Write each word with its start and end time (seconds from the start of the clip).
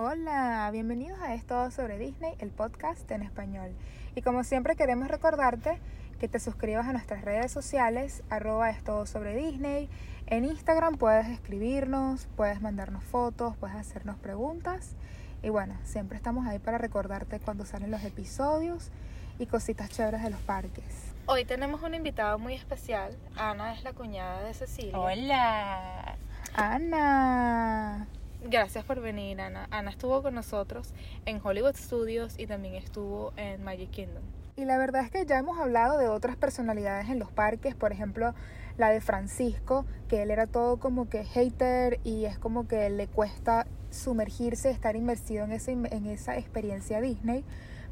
Hola, 0.00 0.70
bienvenidos 0.70 1.18
a 1.18 1.34
Esto 1.34 1.72
sobre 1.72 1.98
Disney, 1.98 2.32
el 2.38 2.50
podcast 2.50 3.10
en 3.10 3.24
español. 3.24 3.72
Y 4.14 4.22
como 4.22 4.44
siempre 4.44 4.76
queremos 4.76 5.08
recordarte 5.08 5.80
que 6.20 6.28
te 6.28 6.38
suscribas 6.38 6.86
a 6.86 6.92
nuestras 6.92 7.24
redes 7.24 7.50
sociales, 7.50 8.22
arroba 8.30 8.70
es 8.70 8.78
sobre 9.10 9.34
Disney. 9.34 9.90
En 10.28 10.44
Instagram 10.44 10.98
puedes 10.98 11.26
escribirnos, 11.26 12.28
puedes 12.36 12.62
mandarnos 12.62 13.02
fotos, 13.02 13.56
puedes 13.56 13.74
hacernos 13.74 14.16
preguntas. 14.18 14.94
Y 15.42 15.48
bueno, 15.48 15.74
siempre 15.82 16.16
estamos 16.16 16.46
ahí 16.46 16.60
para 16.60 16.78
recordarte 16.78 17.40
cuando 17.40 17.66
salen 17.66 17.90
los 17.90 18.04
episodios 18.04 18.92
y 19.40 19.46
cositas 19.46 19.90
chéveres 19.90 20.22
de 20.22 20.30
los 20.30 20.40
parques. 20.42 21.12
Hoy 21.26 21.44
tenemos 21.44 21.82
un 21.82 21.96
invitado 21.96 22.38
muy 22.38 22.54
especial. 22.54 23.16
Ana 23.36 23.74
es 23.74 23.82
la 23.82 23.92
cuñada 23.94 24.44
de 24.44 24.54
Cecilia. 24.54 24.96
Hola. 24.96 26.16
Ana. 26.54 28.06
Gracias 28.50 28.82
por 28.82 29.02
venir, 29.02 29.42
Ana. 29.42 29.68
Ana 29.70 29.90
estuvo 29.90 30.22
con 30.22 30.34
nosotros 30.34 30.94
en 31.26 31.38
Hollywood 31.44 31.76
Studios 31.76 32.38
y 32.38 32.46
también 32.46 32.76
estuvo 32.76 33.34
en 33.36 33.62
Magic 33.62 33.90
Kingdom. 33.90 34.22
Y 34.56 34.64
la 34.64 34.78
verdad 34.78 35.02
es 35.04 35.10
que 35.10 35.26
ya 35.26 35.36
hemos 35.36 35.58
hablado 35.58 35.98
de 35.98 36.08
otras 36.08 36.34
personalidades 36.36 37.10
en 37.10 37.18
los 37.18 37.30
parques, 37.30 37.74
por 37.74 37.92
ejemplo, 37.92 38.34
la 38.78 38.88
de 38.88 39.02
Francisco, 39.02 39.84
que 40.08 40.22
él 40.22 40.30
era 40.30 40.46
todo 40.46 40.78
como 40.78 41.10
que 41.10 41.24
hater 41.24 42.00
y 42.04 42.24
es 42.24 42.38
como 42.38 42.66
que 42.66 42.88
le 42.88 43.06
cuesta 43.06 43.66
sumergirse, 43.90 44.70
estar 44.70 44.96
inmersido 44.96 45.44
en, 45.44 45.52
ese, 45.52 45.72
en 45.72 46.06
esa 46.06 46.38
experiencia 46.38 47.02
Disney. 47.02 47.44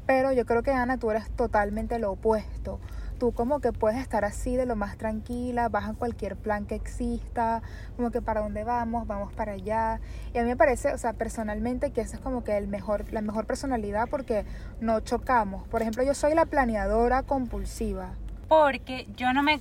Pero 0.07 0.31
yo 0.31 0.47
creo 0.47 0.63
que 0.63 0.71
Ana, 0.71 0.97
tú 0.97 1.11
eres 1.11 1.29
totalmente 1.35 1.99
lo 1.99 2.13
opuesto 2.13 2.79
tú 3.17 3.33
como 3.33 3.59
que 3.59 3.73
puedes 3.73 3.99
estar 3.99 4.25
así 4.25 4.55
de 4.55 4.65
lo 4.65 4.75
más 4.75 4.97
tranquila, 4.97 5.69
vas 5.69 5.89
a 5.89 5.93
cualquier 5.93 6.35
plan 6.35 6.65
que 6.65 6.75
exista, 6.75 7.61
como 7.95 8.11
que 8.11 8.21
para 8.21 8.41
dónde 8.41 8.63
vamos, 8.63 9.07
vamos 9.07 9.33
para 9.33 9.53
allá. 9.53 9.99
Y 10.33 10.37
a 10.37 10.43
mí 10.43 10.49
me 10.49 10.55
parece, 10.55 10.93
o 10.93 10.97
sea, 10.97 11.13
personalmente 11.13 11.91
que 11.91 12.01
esa 12.01 12.17
es 12.17 12.21
como 12.21 12.43
que 12.43 12.57
el 12.57 12.67
mejor, 12.67 13.11
la 13.11 13.21
mejor 13.21 13.45
personalidad 13.45 14.07
porque 14.09 14.45
no 14.79 14.99
chocamos. 15.01 15.67
Por 15.67 15.81
ejemplo, 15.81 16.03
yo 16.03 16.13
soy 16.13 16.33
la 16.33 16.45
planeadora 16.45 17.23
compulsiva. 17.23 18.11
Porque 18.47 19.07
yo 19.15 19.33
no 19.33 19.43
me 19.43 19.59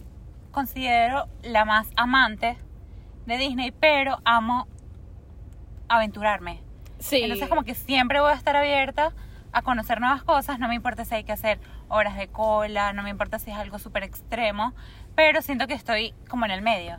considero 0.52 1.26
la 1.42 1.64
más 1.64 1.88
amante 1.96 2.56
de 3.26 3.36
Disney, 3.36 3.72
pero 3.72 4.18
amo 4.24 4.68
aventurarme. 5.88 6.62
Sí. 6.98 7.22
Entonces 7.22 7.48
como 7.48 7.64
que 7.64 7.74
siempre 7.74 8.20
voy 8.20 8.30
a 8.30 8.34
estar 8.34 8.56
abierta 8.56 9.12
a 9.52 9.62
conocer 9.62 10.00
nuevas 10.00 10.22
cosas, 10.22 10.58
no 10.58 10.68
me 10.68 10.74
importa 10.74 11.04
si 11.04 11.14
hay 11.14 11.24
que 11.24 11.32
hacer 11.32 11.58
horas 11.88 12.16
de 12.16 12.28
cola, 12.28 12.92
no 12.92 13.02
me 13.02 13.10
importa 13.10 13.38
si 13.38 13.50
es 13.50 13.56
algo 13.56 13.78
súper 13.78 14.02
extremo, 14.02 14.74
pero 15.14 15.42
siento 15.42 15.66
que 15.66 15.74
estoy 15.74 16.14
como 16.28 16.44
en 16.44 16.50
el 16.50 16.62
medio. 16.62 16.98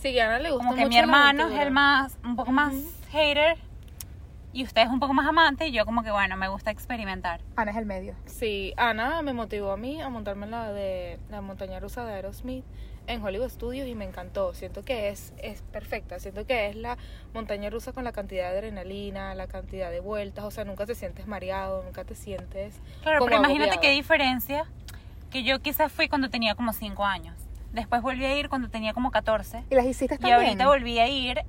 Sí, 0.00 0.18
a 0.18 0.26
Ana 0.26 0.38
le 0.38 0.50
gusta 0.50 0.64
Como 0.64 0.76
que 0.76 0.86
mi 0.86 0.96
hermano 0.96 1.48
es 1.48 1.58
el 1.58 1.70
más, 1.70 2.18
un 2.24 2.36
poco 2.36 2.52
más 2.52 2.74
hater 3.10 3.58
y 4.52 4.64
usted 4.64 4.82
es 4.82 4.88
un 4.88 4.98
poco 5.00 5.14
más 5.14 5.26
amante 5.26 5.66
y 5.68 5.72
yo 5.72 5.84
como 5.84 6.02
que 6.02 6.10
bueno, 6.10 6.36
me 6.36 6.48
gusta 6.48 6.70
experimentar. 6.70 7.40
Ana 7.56 7.70
es 7.70 7.76
el 7.76 7.86
medio. 7.86 8.14
Sí, 8.26 8.72
Ana 8.76 9.22
me 9.22 9.32
motivó 9.32 9.72
a 9.72 9.76
mí 9.76 10.00
a 10.00 10.08
montarme 10.08 10.46
en 10.46 10.50
la 10.52 10.72
de 10.72 11.18
la 11.30 11.40
montaña 11.40 11.80
rusa 11.80 12.04
de 12.04 12.14
Aerosmith 12.14 12.64
en 13.06 13.22
Hollywood 13.24 13.48
Studios 13.50 13.88
y 13.88 13.94
me 13.94 14.04
encantó. 14.04 14.52
Siento 14.54 14.84
que 14.84 15.08
es, 15.08 15.32
es 15.38 15.62
perfecta. 15.62 16.18
Siento 16.18 16.44
que 16.46 16.68
es 16.68 16.76
la 16.76 16.98
montaña 17.32 17.70
rusa 17.70 17.92
con 17.92 18.04
la 18.04 18.12
cantidad 18.12 18.50
de 18.50 18.58
adrenalina, 18.58 19.34
la 19.34 19.46
cantidad 19.46 19.90
de 19.90 20.00
vueltas. 20.00 20.44
O 20.44 20.50
sea, 20.50 20.64
nunca 20.64 20.84
te 20.84 20.94
sientes 20.94 21.26
mareado, 21.26 21.82
nunca 21.84 22.04
te 22.04 22.14
sientes. 22.14 22.80
Claro, 23.02 23.20
como 23.20 23.28
pero 23.30 23.38
imagínate 23.38 23.70
agobiado. 23.72 23.80
qué 23.80 23.90
diferencia 23.92 24.64
que 25.30 25.42
yo 25.42 25.60
quizás 25.60 25.90
fui 25.92 26.08
cuando 26.08 26.28
tenía 26.30 26.54
como 26.54 26.72
5 26.72 27.04
años. 27.04 27.34
Después 27.72 28.02
volví 28.02 28.24
a 28.26 28.36
ir 28.38 28.48
cuando 28.48 28.68
tenía 28.68 28.92
como 28.94 29.10
14. 29.10 29.64
¿Y 29.70 29.74
las 29.74 29.86
hiciste 29.86 30.16
Y 30.16 30.18
también? 30.18 30.40
ahorita 30.40 30.66
volví 30.66 30.98
a 30.98 31.08
ir 31.08 31.40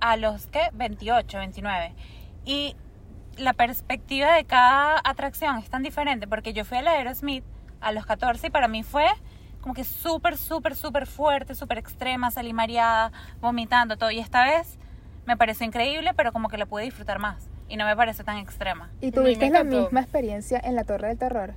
a 0.00 0.16
los 0.16 0.46
que 0.46 0.60
28, 0.74 1.38
29. 1.38 1.92
Y 2.44 2.76
la 3.36 3.52
perspectiva 3.52 4.34
de 4.34 4.44
cada 4.44 5.00
atracción 5.04 5.58
es 5.58 5.70
tan 5.70 5.82
diferente 5.82 6.26
porque 6.26 6.52
yo 6.52 6.64
fui 6.64 6.78
a 6.78 6.82
la 6.82 6.92
Aerosmith 6.92 7.44
a 7.80 7.92
los 7.92 8.04
14 8.06 8.48
y 8.48 8.50
para 8.50 8.68
mí 8.68 8.82
fue 8.82 9.06
como 9.60 9.74
que 9.74 9.84
súper, 9.84 10.36
súper, 10.36 10.74
súper 10.74 11.06
fuerte, 11.06 11.54
súper 11.54 11.78
extrema, 11.78 12.30
salí 12.30 12.52
mareada, 12.52 13.12
vomitando, 13.40 13.96
todo. 13.98 14.10
Y 14.10 14.18
esta 14.18 14.44
vez 14.44 14.78
me 15.26 15.36
pareció 15.36 15.66
increíble, 15.66 16.12
pero 16.14 16.32
como 16.32 16.48
que 16.48 16.56
la 16.58 16.66
pude 16.66 16.84
disfrutar 16.84 17.18
más. 17.18 17.48
Y 17.68 17.76
no 17.76 17.84
me 17.84 17.94
parece 17.94 18.24
tan 18.24 18.38
extrema. 18.38 18.90
¿Y 19.00 19.12
tuviste 19.12 19.48
la 19.50 19.62
misma 19.64 20.00
experiencia 20.00 20.58
en 20.64 20.74
la 20.76 20.84
Torre 20.84 21.08
del 21.08 21.18
Terror? 21.18 21.54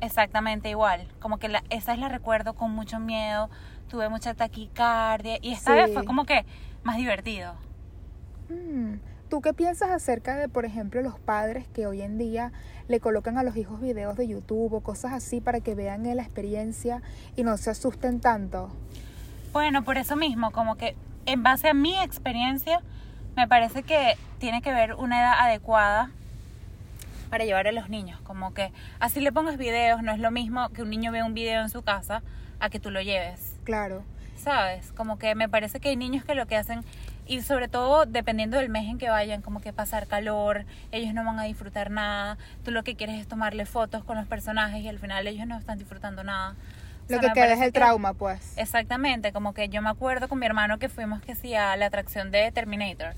Exactamente 0.00 0.70
igual. 0.70 1.08
Como 1.20 1.38
que 1.38 1.48
la, 1.48 1.62
esa 1.68 1.92
es 1.92 1.98
la 1.98 2.08
recuerdo 2.08 2.54
con 2.54 2.70
mucho 2.70 3.00
miedo, 3.00 3.50
tuve 3.88 4.08
mucha 4.08 4.34
taquicardia. 4.34 5.38
Y 5.42 5.52
esta 5.52 5.72
Sí. 5.72 5.76
vez 5.78 5.92
fue 5.92 6.04
como 6.04 6.24
que 6.24 6.44
más 6.84 6.96
divertido. 6.96 7.54
Mm, 8.48 8.94
¿Tú 9.28 9.40
qué 9.40 9.52
piensas 9.52 9.90
acerca 9.90 10.36
de, 10.36 10.48
por 10.48 10.64
ejemplo, 10.64 11.02
los 11.02 11.18
padres 11.18 11.66
que 11.74 11.86
hoy 11.88 12.02
en 12.02 12.16
día 12.16 12.52
le 12.86 13.00
colocan 13.00 13.38
a 13.38 13.42
los 13.42 13.56
hijos 13.56 13.80
videos 13.80 14.16
de 14.16 14.28
YouTube 14.28 14.72
o 14.72 14.80
cosas 14.80 15.12
así 15.12 15.40
para 15.40 15.60
que 15.60 15.74
vean 15.74 16.04
la 16.04 16.22
experiencia 16.22 17.02
y 17.34 17.42
no 17.42 17.56
se 17.56 17.70
asusten 17.70 18.20
tanto? 18.20 18.70
Bueno, 19.52 19.82
por 19.82 19.98
eso 19.98 20.14
mismo, 20.14 20.52
como 20.52 20.76
que 20.76 20.94
en 21.26 21.42
base 21.42 21.68
a 21.68 21.74
mi 21.74 21.98
experiencia, 21.98 22.82
me 23.34 23.48
parece 23.48 23.82
que 23.82 24.16
tiene 24.38 24.62
que 24.62 24.70
haber 24.70 24.94
una 24.94 25.20
edad 25.20 25.34
adecuada 25.40 26.10
para 27.28 27.44
llevar 27.44 27.66
a 27.66 27.72
los 27.72 27.88
niños. 27.88 28.20
Como 28.20 28.54
que 28.54 28.72
así 29.00 29.20
le 29.20 29.32
pongas 29.32 29.56
videos, 29.56 30.02
no 30.04 30.12
es 30.12 30.20
lo 30.20 30.30
mismo 30.30 30.68
que 30.68 30.82
un 30.82 30.90
niño 30.90 31.10
vea 31.10 31.24
un 31.24 31.34
video 31.34 31.62
en 31.62 31.68
su 31.68 31.82
casa 31.82 32.22
a 32.60 32.70
que 32.70 32.78
tú 32.78 32.90
lo 32.90 33.00
lleves. 33.00 33.56
Claro. 33.64 34.04
¿Sabes? 34.36 34.92
Como 34.92 35.18
que 35.18 35.34
me 35.34 35.48
parece 35.48 35.80
que 35.80 35.88
hay 35.88 35.96
niños 35.96 36.24
que 36.24 36.34
lo 36.34 36.46
que 36.46 36.56
hacen, 36.56 36.84
y 37.26 37.42
sobre 37.42 37.68
todo 37.68 38.06
dependiendo 38.06 38.56
del 38.58 38.68
mes 38.68 38.84
en 38.88 38.98
que 38.98 39.08
vayan, 39.08 39.42
como 39.42 39.60
que 39.60 39.72
pasar 39.72 40.06
calor, 40.06 40.64
ellos 40.92 41.12
no 41.14 41.24
van 41.24 41.38
a 41.38 41.44
disfrutar 41.44 41.90
nada, 41.90 42.38
tú 42.64 42.70
lo 42.70 42.82
que 42.84 42.94
quieres 42.96 43.20
es 43.20 43.26
tomarle 43.26 43.66
fotos 43.66 44.04
con 44.04 44.16
los 44.16 44.26
personajes 44.26 44.80
y 44.82 44.88
al 44.88 44.98
final 44.98 45.26
ellos 45.26 45.46
no 45.46 45.58
están 45.58 45.78
disfrutando 45.78 46.22
nada. 46.24 46.54
O 47.08 47.12
Lo 47.12 47.20
sea, 47.20 47.28
que 47.32 47.40
queda 47.40 47.52
es 47.54 47.60
el 47.60 47.66
que- 47.72 47.78
trauma, 47.78 48.14
pues. 48.14 48.54
Exactamente, 48.56 49.32
como 49.32 49.54
que 49.54 49.68
yo 49.68 49.80
me 49.82 49.90
acuerdo 49.90 50.28
con 50.28 50.38
mi 50.40 50.46
hermano 50.46 50.78
que 50.78 50.88
fuimos 50.88 51.20
que 51.22 51.34
sí 51.36 51.54
a 51.54 51.76
la 51.76 51.86
atracción 51.86 52.30
de 52.30 52.50
Terminator. 52.52 53.14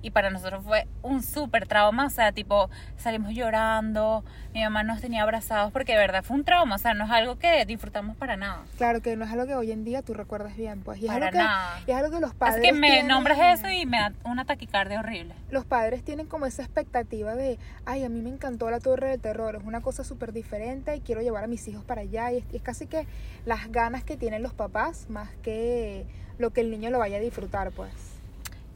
Y 0.00 0.10
para 0.10 0.30
nosotros 0.30 0.62
fue 0.64 0.86
un 1.02 1.22
súper 1.24 1.66
trauma, 1.66 2.06
o 2.06 2.10
sea, 2.10 2.30
tipo, 2.30 2.70
salimos 2.96 3.32
llorando, 3.34 4.24
mi 4.54 4.62
mamá 4.62 4.84
nos 4.84 5.00
tenía 5.00 5.22
abrazados 5.24 5.72
porque 5.72 5.92
de 5.92 5.98
verdad 5.98 6.22
fue 6.22 6.36
un 6.36 6.44
trauma, 6.44 6.76
o 6.76 6.78
sea, 6.78 6.94
no 6.94 7.04
es 7.04 7.10
algo 7.10 7.36
que 7.38 7.64
disfrutamos 7.66 8.16
para 8.16 8.36
nada. 8.36 8.62
Claro 8.76 9.02
que 9.02 9.16
no 9.16 9.24
es 9.24 9.32
algo 9.32 9.46
que 9.46 9.56
hoy 9.56 9.72
en 9.72 9.84
día 9.84 10.02
tú 10.02 10.14
recuerdas 10.14 10.56
bien, 10.56 10.82
pues. 10.82 11.00
Y 11.00 11.06
es, 11.06 11.12
Para 11.12 11.26
algo 11.26 11.38
que, 11.38 11.44
nada. 11.44 11.80
y 11.84 11.90
es 11.90 11.96
algo 11.96 12.10
que 12.12 12.20
los 12.20 12.32
padres. 12.34 12.62
Que 12.62 12.72
me 12.72 12.86
tienen- 12.86 13.08
nombras 13.08 13.58
eso 13.58 13.68
y 13.70 13.86
me 13.86 13.98
da 13.98 14.12
una 14.24 14.44
taquicardia 14.44 15.00
horrible. 15.00 15.34
Los 15.50 15.64
padres 15.64 16.04
tienen 16.04 16.26
como 16.26 16.46
esa 16.46 16.62
expectativa 16.62 17.34
de, 17.34 17.58
ay, 17.84 18.04
a 18.04 18.08
mí 18.08 18.20
me 18.20 18.30
encantó 18.30 18.70
la 18.70 18.78
Torre 18.78 19.08
del 19.08 19.20
Terror, 19.20 19.56
es 19.56 19.64
una 19.64 19.80
cosa 19.80 20.04
súper 20.04 20.32
diferente 20.32 20.94
y 20.94 21.00
quiero 21.00 21.22
llevar 21.22 21.42
a 21.42 21.48
mis 21.48 21.66
hijos 21.66 21.84
para 21.84 22.02
allá. 22.02 22.30
Y 22.30 22.38
es, 22.38 22.44
y 22.52 22.56
es 22.56 22.62
casi 22.62 22.86
que 22.86 23.06
las 23.46 23.72
ganas 23.72 24.04
que 24.04 24.16
tienen 24.16 24.44
los 24.44 24.54
papás 24.54 25.06
más 25.10 25.28
que 25.42 26.06
lo 26.38 26.50
que 26.50 26.60
el 26.60 26.70
niño 26.70 26.90
lo 26.90 27.00
vaya 27.00 27.16
a 27.16 27.20
disfrutar, 27.20 27.72
pues. 27.72 27.90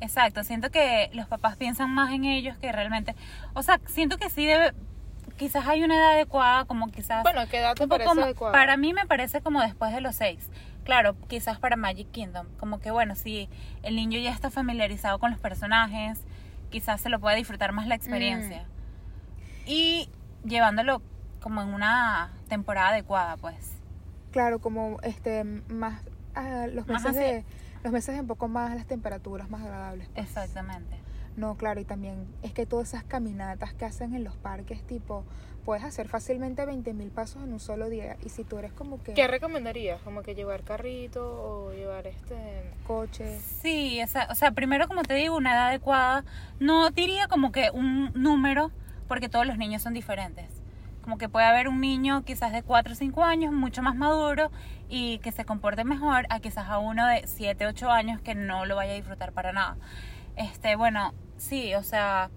Exacto, 0.02 0.42
siento 0.42 0.70
que 0.70 1.10
los 1.12 1.28
papás 1.28 1.56
piensan 1.56 1.88
más 1.90 2.12
en 2.12 2.24
ellos 2.24 2.58
que 2.58 2.72
realmente, 2.72 3.14
o 3.54 3.62
sea, 3.62 3.80
siento 3.86 4.18
que 4.18 4.30
sí 4.30 4.44
debe, 4.44 4.72
quizás 5.36 5.68
hay 5.68 5.84
una 5.84 5.94
edad 5.94 6.12
adecuada, 6.14 6.64
como 6.64 6.90
quizás... 6.90 7.22
Bueno, 7.22 7.42
¿qué 7.48 7.58
edad 7.60 7.74
te 7.74 7.86
parece 7.86 8.08
como- 8.08 8.22
adecuada? 8.22 8.52
Para 8.52 8.76
mí 8.76 8.92
me 8.92 9.06
parece 9.06 9.40
como 9.42 9.60
después 9.60 9.94
de 9.94 10.00
los 10.00 10.16
seis. 10.16 10.50
Claro, 10.82 11.14
quizás 11.28 11.60
para 11.60 11.76
Magic 11.76 12.10
Kingdom. 12.10 12.48
Como 12.58 12.80
que 12.80 12.90
bueno, 12.90 13.14
si 13.14 13.48
el 13.84 13.94
niño 13.94 14.18
ya 14.18 14.32
está 14.32 14.50
familiarizado 14.50 15.20
con 15.20 15.30
los 15.30 15.38
personajes, 15.38 16.18
quizás 16.70 17.00
se 17.00 17.08
lo 17.08 17.20
pueda 17.20 17.36
disfrutar 17.36 17.70
más 17.70 17.86
la 17.86 17.94
experiencia. 17.94 18.64
Mm. 18.64 19.68
Y 19.68 20.08
llevándolo 20.44 21.00
como 21.40 21.62
en 21.62 21.68
una 21.68 22.32
temporada 22.48 22.88
adecuada, 22.88 23.36
pues. 23.36 23.78
Claro, 24.32 24.58
como 24.58 24.98
este 25.02 25.44
más 25.44 26.02
ah, 26.34 26.66
los 26.72 26.88
Más 26.88 27.04
meses 27.04 27.16
de 27.16 27.44
los 27.82 27.92
meses 27.92 28.18
un 28.18 28.26
poco 28.26 28.48
más 28.48 28.74
las 28.74 28.86
temperaturas 28.86 29.50
más 29.50 29.62
agradables. 29.62 30.08
pues. 30.14 30.26
Exactamente. 30.26 30.96
No, 31.36 31.56
claro, 31.56 31.80
y 31.80 31.84
también 31.84 32.26
es 32.42 32.52
que 32.52 32.66
todas 32.66 32.88
esas 32.88 33.04
caminatas 33.04 33.72
que 33.72 33.86
hacen 33.86 34.14
en 34.14 34.22
los 34.22 34.36
parques, 34.36 34.82
tipo, 34.82 35.24
puedes 35.64 35.82
hacer 35.82 36.08
fácilmente 36.08 36.64
20 36.66 36.92
mil 36.92 37.10
pasos 37.10 37.42
en 37.42 37.52
un 37.52 37.60
solo 37.60 37.88
día. 37.88 38.16
Y 38.24 38.28
si 38.28 38.44
tú 38.44 38.58
eres 38.58 38.72
como 38.72 39.02
que 39.02 39.14
¿Qué 39.14 39.26
recomendarías? 39.26 40.00
¿Como 40.02 40.22
que 40.22 40.34
llevar 40.34 40.62
carrito 40.62 41.22
o 41.24 41.72
llevar 41.72 42.06
este...? 42.06 42.36
coche, 42.86 43.38
Sí, 43.40 43.98
esa, 44.00 44.28
o 44.30 44.34
sea, 44.34 44.50
primero 44.52 44.88
como 44.88 45.02
te 45.04 45.14
digo, 45.14 45.36
una 45.36 45.52
edad 45.54 45.68
adecuada. 45.68 46.24
No 46.60 46.90
diría 46.90 47.28
como 47.28 47.50
que 47.50 47.70
un 47.70 48.12
número, 48.14 48.70
porque 49.08 49.30
todos 49.30 49.46
los 49.46 49.56
niños 49.56 49.80
son 49.82 49.94
diferentes. 49.94 50.61
Como 51.02 51.18
que 51.18 51.28
puede 51.28 51.46
haber 51.46 51.68
un 51.68 51.80
niño 51.80 52.24
quizás 52.24 52.52
de 52.52 52.62
4 52.62 52.92
o 52.92 52.96
5 52.96 53.24
años, 53.24 53.52
mucho 53.52 53.82
más 53.82 53.96
maduro 53.96 54.50
y 54.88 55.18
que 55.18 55.32
se 55.32 55.44
comporte 55.44 55.84
mejor, 55.84 56.26
a 56.30 56.38
quizás 56.40 56.68
a 56.68 56.78
uno 56.78 57.06
de 57.06 57.26
7, 57.26 57.66
8 57.66 57.90
años 57.90 58.20
que 58.20 58.34
no 58.34 58.66
lo 58.66 58.76
vaya 58.76 58.92
a 58.92 58.96
disfrutar 58.96 59.32
para 59.32 59.52
nada. 59.52 59.76
Este, 60.36 60.76
bueno, 60.76 61.12
sí, 61.36 61.74
o 61.74 61.82
sea, 61.82 62.30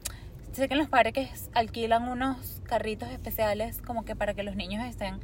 sé 0.51 0.67
que 0.67 0.73
en 0.73 0.79
los 0.79 0.89
parques 0.89 1.49
alquilan 1.53 2.07
unos 2.07 2.61
carritos 2.65 3.09
especiales 3.09 3.81
como 3.81 4.03
que 4.03 4.15
para 4.15 4.33
que 4.33 4.43
los 4.43 4.55
niños 4.55 4.83
estén 4.85 5.19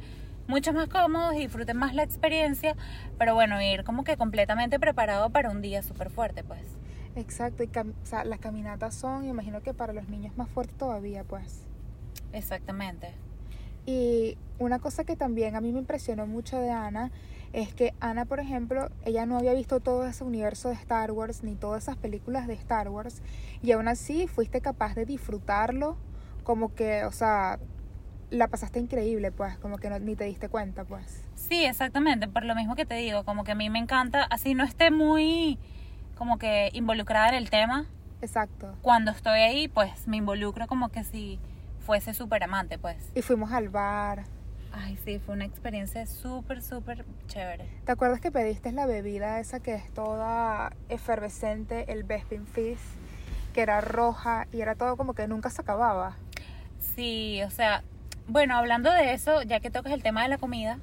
mucho 0.46 0.72
más 0.72 0.88
cómodos 0.88 1.34
y 1.34 1.38
disfruten 1.38 1.76
más 1.76 1.94
la 1.94 2.02
experiencia, 2.02 2.76
pero 3.18 3.34
bueno, 3.34 3.60
ir 3.60 3.84
como 3.84 4.04
que 4.04 4.16
completamente 4.16 4.78
preparado 4.78 5.30
para 5.30 5.50
un 5.50 5.62
día 5.62 5.82
súper 5.82 6.10
fuerte, 6.10 6.44
pues. 6.44 6.60
Exacto, 7.16 7.62
y 7.62 7.66
cam- 7.68 7.94
o 8.02 8.06
sea, 8.06 8.24
las 8.24 8.38
caminatas 8.38 8.94
son, 8.94 9.24
imagino 9.26 9.62
que 9.62 9.74
para 9.74 9.92
los 9.92 10.08
niños 10.08 10.36
más 10.36 10.48
fuertes 10.48 10.76
todavía, 10.78 11.24
pues. 11.24 11.64
Exactamente. 12.32 13.14
Y 13.86 14.36
una 14.58 14.78
cosa 14.78 15.04
que 15.04 15.16
también 15.16 15.56
a 15.56 15.60
mí 15.60 15.72
me 15.72 15.80
impresionó 15.80 16.26
mucho 16.26 16.58
de 16.58 16.70
Ana 16.70 17.10
es 17.52 17.74
que 17.74 17.94
Ana, 18.00 18.24
por 18.24 18.40
ejemplo, 18.40 18.88
ella 19.04 19.26
no 19.26 19.36
había 19.36 19.52
visto 19.52 19.80
todo 19.80 20.06
ese 20.06 20.24
universo 20.24 20.68
de 20.68 20.74
Star 20.74 21.10
Wars 21.10 21.42
ni 21.42 21.54
todas 21.54 21.82
esas 21.82 21.96
películas 21.96 22.46
de 22.46 22.54
Star 22.54 22.88
Wars 22.88 23.22
y 23.62 23.72
aún 23.72 23.88
así 23.88 24.26
fuiste 24.26 24.60
capaz 24.60 24.94
de 24.94 25.04
disfrutarlo 25.04 25.96
como 26.44 26.74
que, 26.74 27.04
o 27.04 27.12
sea, 27.12 27.58
la 28.30 28.48
pasaste 28.48 28.80
increíble, 28.80 29.30
pues, 29.30 29.58
como 29.58 29.76
que 29.76 29.90
no, 29.90 29.98
ni 29.98 30.16
te 30.16 30.24
diste 30.24 30.48
cuenta, 30.48 30.84
pues. 30.84 31.22
Sí, 31.34 31.64
exactamente, 31.64 32.26
por 32.28 32.44
lo 32.44 32.54
mismo 32.54 32.74
que 32.74 32.86
te 32.86 32.94
digo, 32.94 33.24
como 33.24 33.44
que 33.44 33.52
a 33.52 33.54
mí 33.54 33.68
me 33.68 33.78
encanta, 33.78 34.24
así 34.24 34.54
no 34.54 34.64
esté 34.64 34.90
muy 34.90 35.58
como 36.16 36.38
que 36.38 36.70
involucrada 36.72 37.28
en 37.28 37.34
el 37.34 37.50
tema, 37.50 37.86
Exacto. 38.22 38.74
cuando 38.80 39.10
estoy 39.10 39.40
ahí, 39.40 39.68
pues 39.68 40.06
me 40.08 40.16
involucro 40.16 40.66
como 40.66 40.88
que 40.88 41.04
si 41.04 41.38
fuese 41.82 42.14
súper 42.14 42.44
amante, 42.44 42.78
pues. 42.78 42.96
Y 43.14 43.22
fuimos 43.22 43.52
al 43.52 43.68
bar. 43.68 44.24
Ay, 44.72 44.96
sí, 45.04 45.18
fue 45.18 45.34
una 45.34 45.44
experiencia 45.44 46.06
súper, 46.06 46.62
súper 46.62 47.04
chévere. 47.26 47.66
¿Te 47.84 47.92
acuerdas 47.92 48.20
que 48.20 48.30
pediste 48.30 48.72
la 48.72 48.86
bebida 48.86 49.38
esa 49.38 49.60
que 49.60 49.74
es 49.74 49.92
toda 49.92 50.72
efervescente, 50.88 51.92
el 51.92 52.04
Bespin 52.04 52.46
Fizz, 52.46 52.80
que 53.52 53.60
era 53.60 53.82
roja 53.82 54.46
y 54.50 54.62
era 54.62 54.74
todo 54.74 54.96
como 54.96 55.12
que 55.14 55.28
nunca 55.28 55.50
se 55.50 55.60
acababa? 55.60 56.16
Sí, 56.80 57.42
o 57.42 57.50
sea, 57.50 57.84
bueno, 58.26 58.56
hablando 58.56 58.90
de 58.90 59.12
eso, 59.12 59.42
ya 59.42 59.60
que 59.60 59.70
tocas 59.70 59.92
el 59.92 60.02
tema 60.02 60.22
de 60.22 60.28
la 60.28 60.38
comida, 60.38 60.78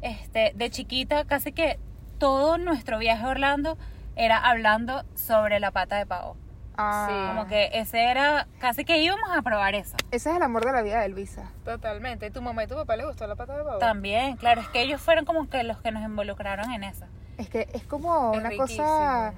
este, 0.00 0.52
de 0.54 0.70
chiquita 0.70 1.26
casi 1.26 1.52
que 1.52 1.78
todo 2.18 2.56
nuestro 2.56 2.98
viaje 2.98 3.22
a 3.22 3.28
Orlando 3.28 3.76
era 4.16 4.38
hablando 4.38 5.04
sobre 5.14 5.60
la 5.60 5.72
pata 5.72 5.96
de 5.96 6.06
pavo. 6.06 6.36
Ah, 6.82 7.32
Como 7.34 7.46
que 7.46 7.70
ese 7.74 8.02
era, 8.04 8.46
casi 8.58 8.84
que 8.84 8.98
íbamos 8.98 9.30
a 9.30 9.42
probar 9.42 9.74
eso. 9.74 9.96
Ese 10.10 10.30
es 10.30 10.36
el 10.36 10.42
amor 10.42 10.64
de 10.64 10.72
la 10.72 10.82
vida 10.82 11.00
de 11.00 11.06
Elvisa. 11.06 11.50
Totalmente. 11.64 12.30
¿Tu 12.30 12.40
mamá 12.42 12.64
y 12.64 12.66
tu 12.66 12.74
papá 12.74 12.96
les 12.96 13.06
gustó 13.06 13.26
la 13.26 13.36
pata 13.36 13.56
de 13.56 13.64
pavo? 13.64 13.78
También, 13.78 14.36
claro, 14.36 14.60
es 14.60 14.68
que 14.68 14.82
ellos 14.82 15.00
fueron 15.00 15.24
como 15.24 15.48
que 15.48 15.62
los 15.62 15.78
que 15.80 15.92
nos 15.92 16.02
involucraron 16.02 16.70
en 16.72 16.84
eso. 16.84 17.04
Es 17.38 17.48
que 17.48 17.68
es 17.72 17.84
como 17.84 18.32
Es 18.34 18.40
una 18.40 18.48
riquísimo. 18.50 18.84
cosa. 18.84 19.32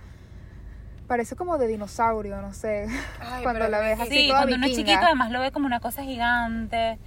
Parece 1.08 1.36
como 1.36 1.58
de 1.58 1.66
dinosaurio, 1.66 2.40
no 2.40 2.54
sé. 2.54 2.86
Ay, 3.20 3.42
cuando 3.42 3.66
la 3.68 3.80
ves 3.80 4.00
así 4.00 4.10
Sí, 4.10 4.28
toda 4.28 4.40
cuando 4.40 4.56
uno 4.56 4.66
es 4.66 4.76
chiquito 4.76 5.00
además 5.04 5.30
lo 5.30 5.40
ve 5.40 5.50
como 5.52 5.66
una 5.66 5.80
cosa 5.80 6.02
gigante. 6.02 6.98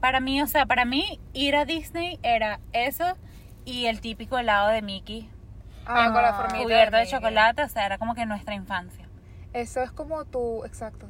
Para 0.00 0.20
mí, 0.20 0.40
o 0.40 0.46
sea, 0.46 0.66
para 0.66 0.84
mí 0.84 1.20
ir 1.32 1.56
a 1.56 1.64
Disney 1.64 2.18
era 2.22 2.60
eso 2.72 3.16
y 3.64 3.86
el 3.86 4.00
típico 4.00 4.38
helado 4.38 4.68
de 4.68 4.80
Mickey 4.82 5.28
Ah, 5.84 6.10
con 6.12 6.22
la 6.22 6.34
formita 6.34 6.62
cubierto 6.64 6.96
de 6.98 7.06
chocolate, 7.06 7.62
o 7.62 7.68
sea, 7.68 7.86
era 7.86 7.98
como 7.98 8.14
que 8.14 8.24
nuestra 8.26 8.54
infancia. 8.54 9.07
Eso 9.52 9.82
es 9.82 9.90
como 9.90 10.24
tu. 10.24 10.64
Exacto. 10.64 11.06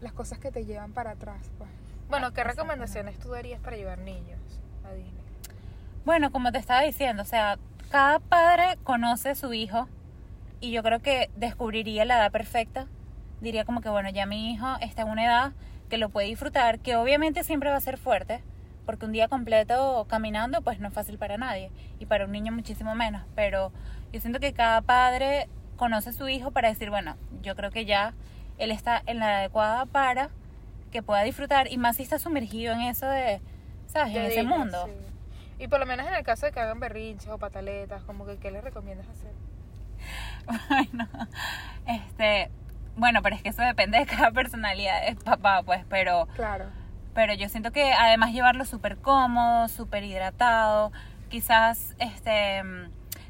Las 0.00 0.12
cosas 0.12 0.38
que 0.38 0.50
te 0.50 0.64
llevan 0.64 0.92
para 0.92 1.12
atrás, 1.12 1.50
pues. 1.58 1.70
Bueno, 2.08 2.32
¿qué 2.32 2.44
recomendaciones 2.44 3.18
tú 3.18 3.30
darías 3.30 3.60
para 3.60 3.76
llevar 3.76 3.98
niños 3.98 4.40
a 4.84 4.92
Disney? 4.92 5.12
Bueno, 6.04 6.32
como 6.32 6.52
te 6.52 6.58
estaba 6.58 6.82
diciendo, 6.82 7.22
o 7.22 7.26
sea, 7.26 7.58
cada 7.90 8.18
padre 8.18 8.78
conoce 8.84 9.30
a 9.30 9.34
su 9.34 9.52
hijo 9.52 9.88
y 10.60 10.70
yo 10.70 10.82
creo 10.82 11.00
que 11.00 11.30
descubriría 11.36 12.04
la 12.04 12.16
edad 12.16 12.32
perfecta. 12.32 12.86
Diría 13.40 13.64
como 13.64 13.80
que, 13.80 13.88
bueno, 13.88 14.08
ya 14.10 14.26
mi 14.26 14.52
hijo 14.52 14.66
está 14.80 15.02
en 15.02 15.08
una 15.08 15.24
edad 15.24 15.52
que 15.88 15.98
lo 15.98 16.08
puede 16.08 16.28
disfrutar, 16.28 16.80
que 16.80 16.96
obviamente 16.96 17.44
siempre 17.44 17.70
va 17.70 17.76
a 17.76 17.80
ser 17.80 17.98
fuerte, 17.98 18.42
porque 18.86 19.06
un 19.06 19.12
día 19.12 19.28
completo 19.28 20.06
caminando 20.08 20.62
pues 20.62 20.80
no 20.80 20.88
es 20.88 20.94
fácil 20.94 21.18
para 21.18 21.36
nadie 21.36 21.70
y 21.98 22.06
para 22.06 22.24
un 22.24 22.32
niño 22.32 22.52
muchísimo 22.52 22.94
menos, 22.94 23.22
pero 23.34 23.72
yo 24.12 24.20
siento 24.20 24.40
que 24.40 24.52
cada 24.52 24.80
padre 24.80 25.48
conoce 25.78 26.10
a 26.10 26.12
su 26.12 26.28
hijo 26.28 26.50
para 26.50 26.68
decir, 26.68 26.90
bueno, 26.90 27.16
yo 27.42 27.56
creo 27.56 27.70
que 27.70 27.86
ya 27.86 28.12
él 28.58 28.70
está 28.70 29.02
en 29.06 29.18
la 29.20 29.38
adecuada 29.38 29.86
para 29.86 30.28
que 30.92 31.02
pueda 31.02 31.22
disfrutar 31.22 31.72
y 31.72 31.78
más 31.78 31.96
si 31.96 32.02
está 32.02 32.18
sumergido 32.18 32.74
en 32.74 32.82
eso 32.82 33.06
de, 33.06 33.40
¿sabes? 33.86 34.14
En 34.14 34.24
ese 34.26 34.42
mundo. 34.42 34.84
sí. 34.86 34.92
Y 35.64 35.66
por 35.68 35.80
lo 35.80 35.86
menos 35.86 36.06
en 36.06 36.14
el 36.14 36.22
caso 36.24 36.46
de 36.46 36.52
que 36.52 36.60
hagan 36.60 36.78
berrinches 36.78 37.28
o 37.28 37.38
pataletas, 37.38 38.02
como 38.04 38.26
que 38.26 38.36
¿qué 38.36 38.50
les 38.50 38.62
recomiendas 38.62 39.06
hacer? 39.08 39.32
Bueno, 40.68 41.08
este, 41.86 42.50
bueno, 42.96 43.22
pero 43.22 43.36
es 43.36 43.42
que 43.42 43.48
eso 43.50 43.62
depende 43.62 43.98
de 43.98 44.06
cada 44.06 44.30
personalidad 44.30 45.04
de 45.06 45.14
papá, 45.16 45.62
pues, 45.64 45.84
pero, 45.88 46.26
Claro. 46.36 46.66
pero 47.14 47.34
yo 47.34 47.48
siento 47.48 47.70
que 47.72 47.92
además 47.92 48.32
llevarlo 48.32 48.64
súper 48.64 48.98
cómodo, 48.98 49.68
súper 49.68 50.04
hidratado, 50.04 50.92
quizás, 51.28 51.94
este, 51.98 52.62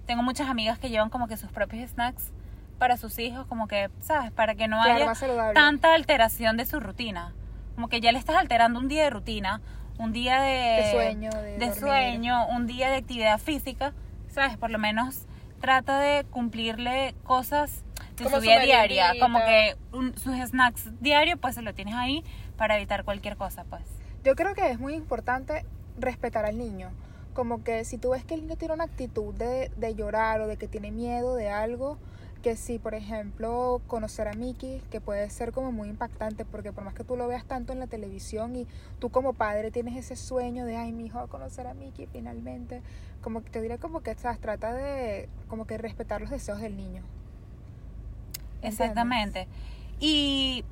tengo 0.08 0.22
muchas 0.22 0.48
amigas 0.48 0.78
que 0.78 0.88
llevan 0.88 1.10
como 1.10 1.28
que 1.28 1.36
sus 1.36 1.52
propios 1.52 1.90
snacks 1.90 2.32
para 2.78 2.96
sus 2.96 3.18
hijos, 3.18 3.46
como 3.46 3.68
que, 3.68 3.90
¿sabes? 4.00 4.32
Para 4.32 4.54
que 4.54 4.66
no 4.68 4.80
Claro, 4.82 5.10
haya 5.10 5.52
tanta 5.52 5.92
alteración 5.94 6.56
de 6.56 6.64
su 6.64 6.80
rutina. 6.80 7.34
Como 7.74 7.88
que 7.88 8.00
ya 8.00 8.10
le 8.10 8.18
estás 8.18 8.36
alterando 8.36 8.80
un 8.80 8.88
día 8.88 9.04
de 9.04 9.10
rutina, 9.10 9.60
un 9.98 10.12
día 10.12 10.40
de, 10.40 10.82
De 10.82 10.90
sueño, 10.92 11.30
de 11.30 11.58
dormir. 11.58 11.74
sueño, 11.74 12.46
un 12.48 12.66
día 12.66 12.88
de 12.88 12.96
actividad 12.96 13.38
física, 13.38 13.92
¿sabes? 14.30 14.56
Por 14.56 14.70
lo 14.70 14.78
menos 14.78 15.26
trata 15.60 16.00
de 16.00 16.24
cumplirle 16.24 17.14
cosas 17.24 17.84
de 18.16 18.24
Como 18.24 18.36
su 18.36 18.42
vida 18.42 18.60
diaria, 18.60 19.12
como 19.20 19.40
que 19.44 19.76
un- 19.92 20.16
sus 20.16 20.34
snacks 20.36 20.90
diarios, 21.02 21.38
pues 21.38 21.54
se 21.54 21.62
lo 21.62 21.74
tienes 21.74 21.94
ahí 21.96 22.24
para 22.56 22.76
evitar 22.78 23.04
cualquier 23.04 23.36
cosa, 23.36 23.64
pues. 23.68 23.82
Yo 24.24 24.34
creo 24.36 24.54
que 24.54 24.70
es 24.70 24.80
muy 24.80 24.94
importante 24.94 25.66
respetar 25.98 26.46
al 26.46 26.56
niño. 26.56 26.90
Como 27.38 27.62
que 27.62 27.84
si 27.84 27.98
tú 27.98 28.10
ves 28.10 28.24
que 28.24 28.34
el 28.34 28.40
niño 28.40 28.56
tiene 28.56 28.74
una 28.74 28.82
actitud 28.82 29.32
de, 29.32 29.70
de 29.76 29.94
llorar 29.94 30.40
o 30.40 30.48
de 30.48 30.56
que 30.56 30.66
tiene 30.66 30.90
miedo 30.90 31.36
de 31.36 31.50
algo, 31.50 31.96
que 32.42 32.56
si, 32.56 32.80
por 32.80 32.96
ejemplo, 32.96 33.80
conocer 33.86 34.26
a 34.26 34.32
Mickey, 34.32 34.82
que 34.90 35.00
puede 35.00 35.30
ser 35.30 35.52
como 35.52 35.70
muy 35.70 35.88
impactante, 35.88 36.44
porque 36.44 36.72
por 36.72 36.82
más 36.82 36.94
que 36.94 37.04
tú 37.04 37.14
lo 37.14 37.28
veas 37.28 37.44
tanto 37.44 37.72
en 37.72 37.78
la 37.78 37.86
televisión 37.86 38.56
y 38.56 38.66
tú 38.98 39.10
como 39.10 39.34
padre 39.34 39.70
tienes 39.70 39.96
ese 39.96 40.16
sueño 40.16 40.64
de, 40.64 40.78
ay, 40.78 40.90
mi 40.90 41.06
hijo 41.06 41.18
va 41.18 41.26
a 41.26 41.28
conocer 41.28 41.68
a 41.68 41.74
Mickey 41.74 42.08
finalmente, 42.10 42.82
como 43.22 43.44
que 43.44 43.50
te 43.50 43.62
diré 43.62 43.78
como 43.78 44.00
que, 44.00 44.16
¿sabes? 44.16 44.40
Trata 44.40 44.72
de 44.72 45.28
como 45.46 45.64
que 45.64 45.78
respetar 45.78 46.20
los 46.20 46.30
deseos 46.30 46.60
del 46.60 46.76
niño. 46.76 47.04
Exactamente. 48.62 49.46
Y 50.00 50.64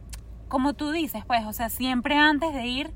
como 0.49 0.75
tú 0.75 0.91
dices, 0.91 1.25
pues, 1.29 1.47
o 1.47 1.53
sea, 1.53 1.69
siempre 1.69 2.17
antes 2.17 2.53
de 2.53 2.67
ir, 2.67 2.91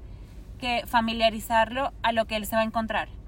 que 0.59 0.83
familiarizarlo 0.89 1.93
a 2.03 2.11
lo 2.11 2.27
que 2.27 2.35
él 2.35 2.47
se 2.47 2.57
va 2.57 2.63
a 2.63 2.65
encontrar. 2.65 3.20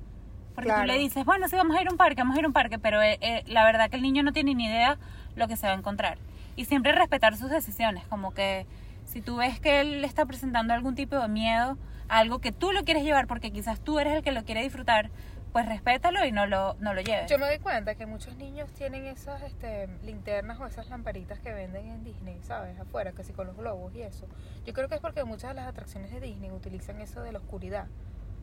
Porque 0.54 0.72
tú 0.72 0.84
le 0.84 0.98
dices, 0.98 1.24
bueno, 1.24 1.48
sí, 1.48 1.56
vamos 1.56 1.76
a 1.76 1.82
ir 1.82 1.88
a 1.88 1.90
un 1.90 1.96
parque, 1.96 2.22
vamos 2.22 2.36
a 2.36 2.40
ir 2.40 2.44
a 2.44 2.48
un 2.48 2.52
parque, 2.52 2.78
pero 2.78 3.00
eh, 3.02 3.18
eh, 3.20 3.42
la 3.46 3.64
verdad 3.64 3.90
que 3.90 3.96
el 3.96 4.02
niño 4.02 4.22
no 4.22 4.32
tiene 4.32 4.54
ni 4.54 4.66
idea 4.66 4.98
lo 5.34 5.48
que 5.48 5.56
se 5.56 5.66
va 5.66 5.72
a 5.72 5.76
encontrar. 5.76 6.18
Y 6.56 6.66
siempre 6.66 6.92
respetar 6.92 7.36
sus 7.36 7.50
decisiones, 7.50 8.04
como 8.08 8.34
que 8.34 8.66
si 9.06 9.22
tú 9.22 9.36
ves 9.36 9.60
que 9.60 9.80
él 9.80 10.04
está 10.04 10.26
presentando 10.26 10.74
algún 10.74 10.94
tipo 10.94 11.18
de 11.18 11.28
miedo, 11.28 11.78
algo 12.08 12.40
que 12.40 12.52
tú 12.52 12.72
lo 12.72 12.84
quieres 12.84 13.04
llevar 13.04 13.26
porque 13.26 13.50
quizás 13.50 13.80
tú 13.80 13.98
eres 13.98 14.14
el 14.14 14.22
que 14.22 14.32
lo 14.32 14.44
quiere 14.44 14.62
disfrutar, 14.62 15.10
pues 15.52 15.66
respétalo 15.66 16.24
y 16.24 16.32
no 16.32 16.46
lo, 16.46 16.74
no 16.80 16.94
lo 16.94 17.02
lleves. 17.02 17.30
Yo 17.30 17.38
me 17.38 17.46
doy 17.46 17.58
cuenta 17.58 17.94
que 17.94 18.06
muchos 18.06 18.36
niños 18.36 18.70
tienen 18.72 19.04
esas 19.04 19.42
este, 19.42 19.86
linternas 20.02 20.58
o 20.58 20.66
esas 20.66 20.88
lamparitas 20.88 21.40
que 21.40 21.52
venden 21.52 21.88
en 21.88 22.04
Disney, 22.04 22.40
¿sabes? 22.42 22.78
Afuera, 22.80 23.12
casi 23.12 23.32
con 23.32 23.46
los 23.46 23.56
globos 23.56 23.94
y 23.94 24.02
eso. 24.02 24.26
Yo 24.64 24.72
creo 24.72 24.88
que 24.88 24.94
es 24.94 25.00
porque 25.00 25.24
muchas 25.24 25.50
de 25.50 25.54
las 25.54 25.68
atracciones 25.68 26.10
de 26.10 26.20
Disney 26.20 26.50
utilizan 26.50 27.00
eso 27.00 27.20
de 27.22 27.32
la 27.32 27.38
oscuridad, 27.38 27.86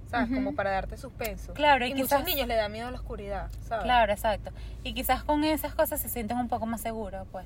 ¿sabes? 0.09 0.27
Ujú. 0.27 0.35
Como 0.35 0.55
para 0.55 0.71
darte 0.71 0.97
suspenso. 0.97 1.53
Claro, 1.53 1.85
y 1.85 1.91
y 1.91 1.93
quizás- 1.93 2.19
muchos 2.21 2.33
niños 2.33 2.47
le 2.47 2.55
da 2.55 2.67
miedo 2.69 2.87
a 2.87 2.91
la 2.91 2.97
oscuridad, 2.97 3.49
¿sabes? 3.67 3.83
Claro, 3.85 4.11
exacto. 4.11 4.51
Y 4.83 4.93
quizás 4.93 5.23
con 5.23 5.43
esas 5.43 5.75
cosas 5.75 6.01
se 6.01 6.09
sienten 6.09 6.37
un 6.37 6.47
poco 6.47 6.65
más 6.65 6.81
seguros, 6.81 7.27
pues. 7.31 7.45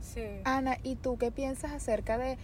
Sí. 0.00 0.24
Ana, 0.44 0.76
¿y 0.82 0.96
tú 0.96 1.16
qué 1.16 1.30
piensas 1.30 1.72
acerca 1.72 2.18
de, 2.18 2.36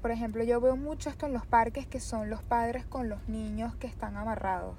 por 0.00 0.10
ejemplo, 0.12 0.44
yo 0.44 0.60
veo 0.60 0.76
mucho 0.76 1.10
esto 1.10 1.26
en 1.26 1.32
los 1.32 1.44
parques 1.46 1.86
que 1.86 2.00
son 2.00 2.30
los 2.30 2.42
padres 2.42 2.86
con 2.86 3.08
los 3.08 3.28
niños 3.28 3.74
que 3.76 3.86
están 3.86 4.16
amarrados? 4.16 4.76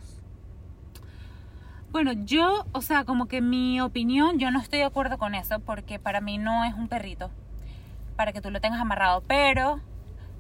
Bueno, 1.92 2.12
yo, 2.14 2.66
o 2.72 2.82
sea, 2.82 3.04
como 3.04 3.28
que 3.28 3.42
mi 3.42 3.80
opinión, 3.80 4.40
yo 4.40 4.50
no 4.50 4.60
estoy 4.60 4.80
de 4.80 4.86
acuerdo 4.86 5.18
con 5.20 5.36
eso 5.36 5.60
porque 5.60 6.00
para 6.00 6.22
mí 6.22 6.40
no 6.40 6.64
es 6.66 6.74
un 6.74 6.88
perrito 6.88 7.30
para 8.16 8.32
que 8.34 8.42
tú 8.42 8.50
lo 8.50 8.60
tengas 8.62 8.82
amarrado, 8.82 9.22
pero 9.28 9.80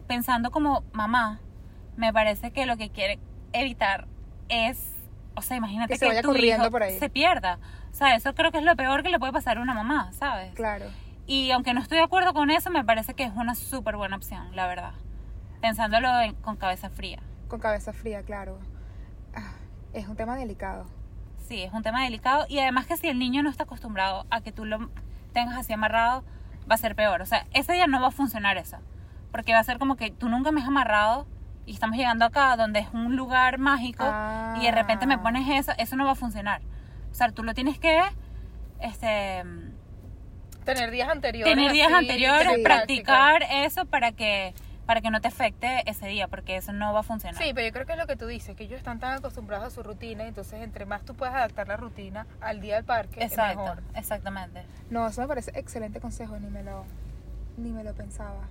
pensando 0.08 0.50
como 0.50 0.84
mamá, 0.94 1.40
me 1.96 2.12
parece 2.12 2.52
que 2.52 2.66
lo 2.66 2.75
que 2.78 2.90
quiere 2.90 3.20
evitar 3.54 4.08
es, 4.50 4.94
o 5.36 5.42
sea, 5.42 5.58
imagínate 5.58 5.90
Que 5.94 5.94
que, 5.96 6.00
se 6.00 6.08
vaya 6.08 6.22
tu 6.22 6.28
corriendo 6.30 6.64
hijo 6.66 6.72
por 6.72 6.84
ahí. 6.84 7.00
se 7.00 7.10
pierda. 7.10 7.60
O 7.92 7.96
sea, 7.96 8.16
eso 8.16 8.34
creo 8.34 8.52
que 8.52 8.58
es 8.58 8.64
lo 8.64 8.76
peor 8.76 9.04
que 9.04 9.10
le 9.10 9.20
puede 9.20 9.32
pasar 9.34 9.58
a 9.58 9.62
una 9.62 9.74
mamá, 9.74 10.12
¿sabes? 10.14 10.54
Claro. 10.56 10.86
Y 11.28 11.52
aunque 11.52 11.74
no 11.74 11.80
estoy 11.82 12.00
de 12.00 12.04
acuerdo 12.04 12.34
con 12.34 12.50
eso, 12.50 12.70
me 12.70 12.84
parece 12.84 13.14
que 13.14 13.24
es 13.24 13.32
una 13.36 13.56
súper 13.56 13.96
buena 13.96 14.16
opción, 14.18 14.56
la 14.56 14.68
verdad. 14.68 14.94
Pensándolo 15.62 16.20
en- 16.22 16.36
con 16.36 16.58
cabeza 16.58 16.90
fría. 16.90 17.20
Con 17.48 17.60
cabeza 17.60 17.94
fría, 17.94 18.24
claro. 18.24 18.60
Ah, 19.36 19.54
es 19.94 20.08
un 20.08 20.16
tema 20.16 20.36
delicado. 20.36 20.86
Sí, 21.48 21.62
es 21.62 21.72
un 21.74 21.84
tema 21.84 22.04
delicado 22.04 22.46
y 22.50 22.60
además 22.60 22.88
que 22.88 22.98
si 22.98 23.08
el 23.08 23.20
niño 23.20 23.44
no 23.44 23.50
está 23.50 23.64
acostumbrado 23.64 24.26
a 24.30 24.42
que 24.42 24.52
tú 24.52 24.66
lo 24.66 24.90
tengas 25.34 25.58
así 25.58 25.72
amarrado, 25.74 26.24
va 26.70 26.76
a 26.76 26.78
ser 26.78 26.96
peor. 26.96 27.22
O 27.22 27.26
sea, 27.26 27.46
ese 27.54 27.74
día 27.74 27.88
no 27.88 28.02
va 28.02 28.08
a 28.08 28.12
funcionar 28.12 28.58
eso. 28.58 28.78
Porque 29.32 29.54
va 29.54 29.60
a 29.60 29.64
ser 29.64 29.80
como 29.80 29.96
que 29.96 30.12
tú 30.12 30.30
nunca 30.30 30.52
me 30.52 30.62
has 30.62 30.68
amarrado 30.68 31.26
y 31.65 31.74
estamos 31.74 31.98
llegando 31.98 32.25
acá 32.25 32.55
donde 32.58 32.79
es 32.79 32.88
un 32.93 33.15
lugar 33.15 33.58
mágico 33.58 34.05
y 34.60 34.63
de 34.65 34.72
repente 34.72 35.05
me 35.05 35.15
Ah. 35.15 35.22
pones 35.24 35.48
eso, 35.50 35.72
eso 35.77 35.96
no 35.96 36.05
va 36.05 36.12
a 36.12 36.15
funcionar. 36.15 36.62
O 37.12 37.15
sea, 37.15 37.32
tú 37.32 37.43
lo 37.43 37.53
tienes 37.53 37.79
que 37.79 38.01
este 38.79 39.43
Tener 40.65 40.91
días 40.91 41.10
anteriores. 41.10 41.53
tener 41.53 41.72
días 41.74 41.88
así, 41.88 41.96
anteriores, 41.96 42.53
sí. 42.55 42.63
practicar 42.63 43.43
eso 43.51 43.86
para 43.86 44.12
que 44.13 44.53
para 44.86 45.00
que 45.00 45.10
no 45.12 45.22
te 45.22 45.29
afecte 45.29 45.89
ese 45.89 46.08
día, 46.08 46.27
porque 46.27 46.58
eso 46.58 46.74
no 46.74 46.91
va 46.93 47.00
a 47.00 47.03
funcionar. 47.03 47.41
Sí, 47.41 47.51
pero 47.55 47.65
yo 47.65 47.72
creo 47.72 47.86
que 47.86 47.93
es 47.93 47.98
lo 47.98 48.05
que 48.05 48.17
tú 48.17 48.27
dices, 48.27 48.53
que 48.58 48.65
ellos 48.65 48.77
están 48.77 49.00
tan 49.00 49.13
acostumbrados 49.13 49.65
a 49.67 49.70
su 49.72 49.82
rutina, 49.82 50.25
entonces 50.27 50.62
entre 50.62 50.86
más 50.86 51.03
tú 51.05 51.15
puedas 51.15 51.34
adaptar 51.36 51.70
la 51.70 51.77
rutina 51.77 52.27
al 52.41 52.60
día 52.60 52.75
del 52.75 52.84
parque, 52.84 53.22
es 53.24 53.32
Exacto, 53.32 53.62
mejor. 53.62 53.84
exactamente. 53.96 54.63
No, 54.89 55.08
eso 55.08 55.22
me 55.22 55.27
parece 55.29 55.51
excelente 55.58 56.01
consejo, 56.01 56.38
ni 56.38 56.50
me 56.50 56.63
lo, 56.63 56.84
ni 57.55 57.72
me 57.72 57.82
lo 57.86 57.93
pensaba. 57.93 58.41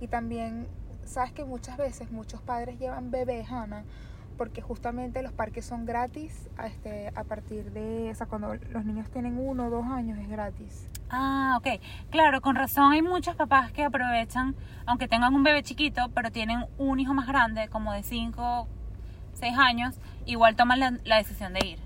Y 0.00 0.06
también, 0.08 0.66
sabes 1.06 1.32
que 1.32 1.44
muchas 1.44 1.76
veces 1.76 2.10
muchos 2.10 2.40
padres 2.40 2.78
llevan 2.78 3.10
bebés, 3.10 3.50
Ana, 3.50 3.84
porque 4.36 4.62
justamente 4.62 5.22
los 5.22 5.32
parques 5.32 5.64
son 5.64 5.86
gratis 5.86 6.48
a, 6.56 6.66
este, 6.66 7.08
a 7.14 7.24
partir 7.24 7.70
de, 7.72 8.10
o 8.10 8.14
sea, 8.14 8.26
cuando 8.26 8.54
los 8.54 8.84
niños 8.84 9.08
tienen 9.10 9.38
uno 9.38 9.66
o 9.66 9.70
dos 9.70 9.86
años 9.86 10.18
es 10.18 10.28
gratis. 10.28 10.88
Ah, 11.10 11.56
ok. 11.58 11.80
Claro, 12.10 12.40
con 12.40 12.56
razón 12.56 12.92
hay 12.92 13.02
muchos 13.02 13.36
papás 13.36 13.70
que 13.72 13.84
aprovechan, 13.84 14.54
aunque 14.86 15.06
tengan 15.06 15.34
un 15.34 15.42
bebé 15.42 15.62
chiquito, 15.62 16.08
pero 16.14 16.32
tienen 16.32 16.66
un 16.78 16.98
hijo 16.98 17.14
más 17.14 17.26
grande, 17.26 17.68
como 17.68 17.92
de 17.92 18.02
5, 18.02 18.66
6 19.34 19.58
años, 19.58 19.94
igual 20.26 20.56
toman 20.56 20.80
la, 20.80 20.98
la 21.04 21.16
decisión 21.16 21.52
de 21.52 21.66
ir. 21.66 21.78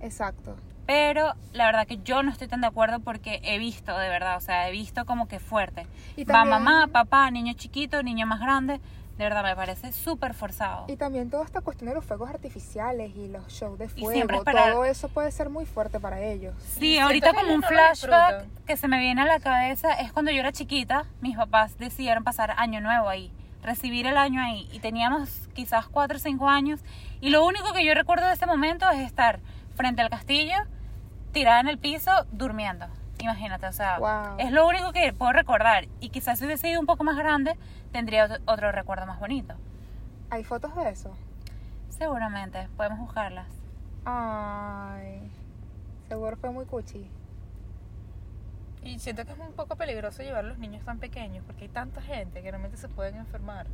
Exacto. 0.00 0.56
Pero 0.86 1.34
la 1.52 1.66
verdad 1.66 1.86
que 1.86 1.98
yo 2.04 2.22
no 2.22 2.30
estoy 2.30 2.46
tan 2.48 2.60
de 2.60 2.68
acuerdo 2.68 3.00
porque 3.00 3.40
he 3.42 3.58
visto, 3.58 3.96
de 3.98 4.08
verdad, 4.08 4.36
o 4.36 4.40
sea, 4.40 4.68
he 4.68 4.72
visto 4.72 5.04
como 5.04 5.26
que 5.26 5.40
fuerte. 5.40 5.86
Y 6.16 6.24
Va 6.24 6.34
también- 6.34 6.62
mamá, 6.62 6.86
papá, 6.86 7.30
niño 7.30 7.54
chiquito, 7.54 8.02
niño 8.02 8.26
más 8.26 8.40
grande. 8.40 8.80
De 9.18 9.24
verdad, 9.24 9.42
me 9.42 9.56
parece 9.56 9.92
súper 9.92 10.34
forzado. 10.34 10.84
Y 10.88 10.96
también 10.96 11.30
toda 11.30 11.42
esta 11.44 11.62
cuestión 11.62 11.88
de 11.88 11.94
los 11.94 12.04
fuegos 12.04 12.28
artificiales 12.28 13.16
y 13.16 13.28
los 13.28 13.48
shows 13.50 13.78
de 13.78 13.86
Y 13.86 13.88
siempre 14.06 14.36
fuego, 14.36 14.42
esperar- 14.44 14.72
todo 14.74 14.84
eso 14.84 15.08
puede 15.08 15.32
ser 15.32 15.48
muy 15.48 15.64
fuerte 15.64 15.98
para 15.98 16.20
ellos. 16.20 16.54
Sí, 16.78 16.98
ahorita 16.98 17.32
como 17.32 17.54
un 17.54 17.62
flashback 17.62 18.44
que 18.66 18.76
se 18.76 18.86
me 18.88 18.98
viene 18.98 19.22
a 19.22 19.24
la 19.24 19.40
cabeza 19.40 19.94
es 19.94 20.12
cuando 20.12 20.30
yo 20.32 20.40
era 20.40 20.52
chiquita, 20.52 21.06
mis 21.22 21.34
papás 21.34 21.78
decidieron 21.78 22.24
pasar 22.24 22.54
año 22.58 22.82
nuevo 22.82 23.08
ahí, 23.08 23.32
recibir 23.62 24.06
el 24.06 24.18
año 24.18 24.42
ahí 24.42 24.68
y 24.70 24.80
teníamos 24.80 25.48
quizás 25.54 25.88
4 25.88 26.18
o 26.18 26.20
5 26.20 26.50
años 26.50 26.80
y 27.22 27.30
lo 27.30 27.44
único 27.46 27.72
que 27.72 27.86
yo 27.86 27.94
recuerdo 27.94 28.26
de 28.26 28.34
ese 28.34 28.44
momento 28.46 28.88
es 28.90 29.00
estar 29.00 29.40
frente 29.76 30.02
al 30.02 30.10
castillo, 30.10 30.56
tirada 31.36 31.60
en 31.60 31.68
el 31.68 31.76
piso, 31.76 32.10
durmiendo. 32.32 32.86
Imagínate, 33.18 33.66
o 33.66 33.72
sea, 33.72 33.98
Wow. 33.98 34.36
es 34.38 34.50
lo 34.52 34.66
único 34.66 34.90
que 34.94 35.12
puedo 35.12 35.32
recordar 35.32 35.84
y 36.00 36.08
quizás 36.08 36.38
si 36.38 36.46
hubiese 36.46 36.68
sido 36.68 36.80
un 36.80 36.86
poco 36.86 37.04
más 37.04 37.14
grande 37.18 37.58
tendría 37.92 38.24
otro- 38.24 38.38
otro 38.46 38.72
recuerdo 38.72 39.04
más 39.04 39.20
bonito. 39.20 39.52
¿Hay 40.30 40.44
fotos 40.44 40.74
de 40.74 40.88
eso? 40.88 41.14
Seguramente, 41.90 42.68
podemos 42.78 42.98
buscarlas. 43.00 43.46
Ay, 44.06 45.30
seguro 46.08 46.38
fue 46.38 46.50
muy 46.52 46.64
cuchi. 46.64 47.06
Y 48.82 48.98
siento 48.98 49.26
que 49.26 49.32
es 49.32 49.38
un 49.38 49.52
poco 49.52 49.76
peligroso 49.76 50.22
llevar 50.22 50.46
a 50.46 50.48
los 50.48 50.56
niños 50.58 50.82
tan 50.86 50.98
pequeños 50.98 51.44
porque 51.46 51.64
hay 51.64 51.68
tanta 51.68 52.00
gente 52.00 52.40
que 52.42 52.50
realmente 52.50 52.78
se 52.78 52.88
pueden 52.88 53.16
enfermar. 53.16 53.66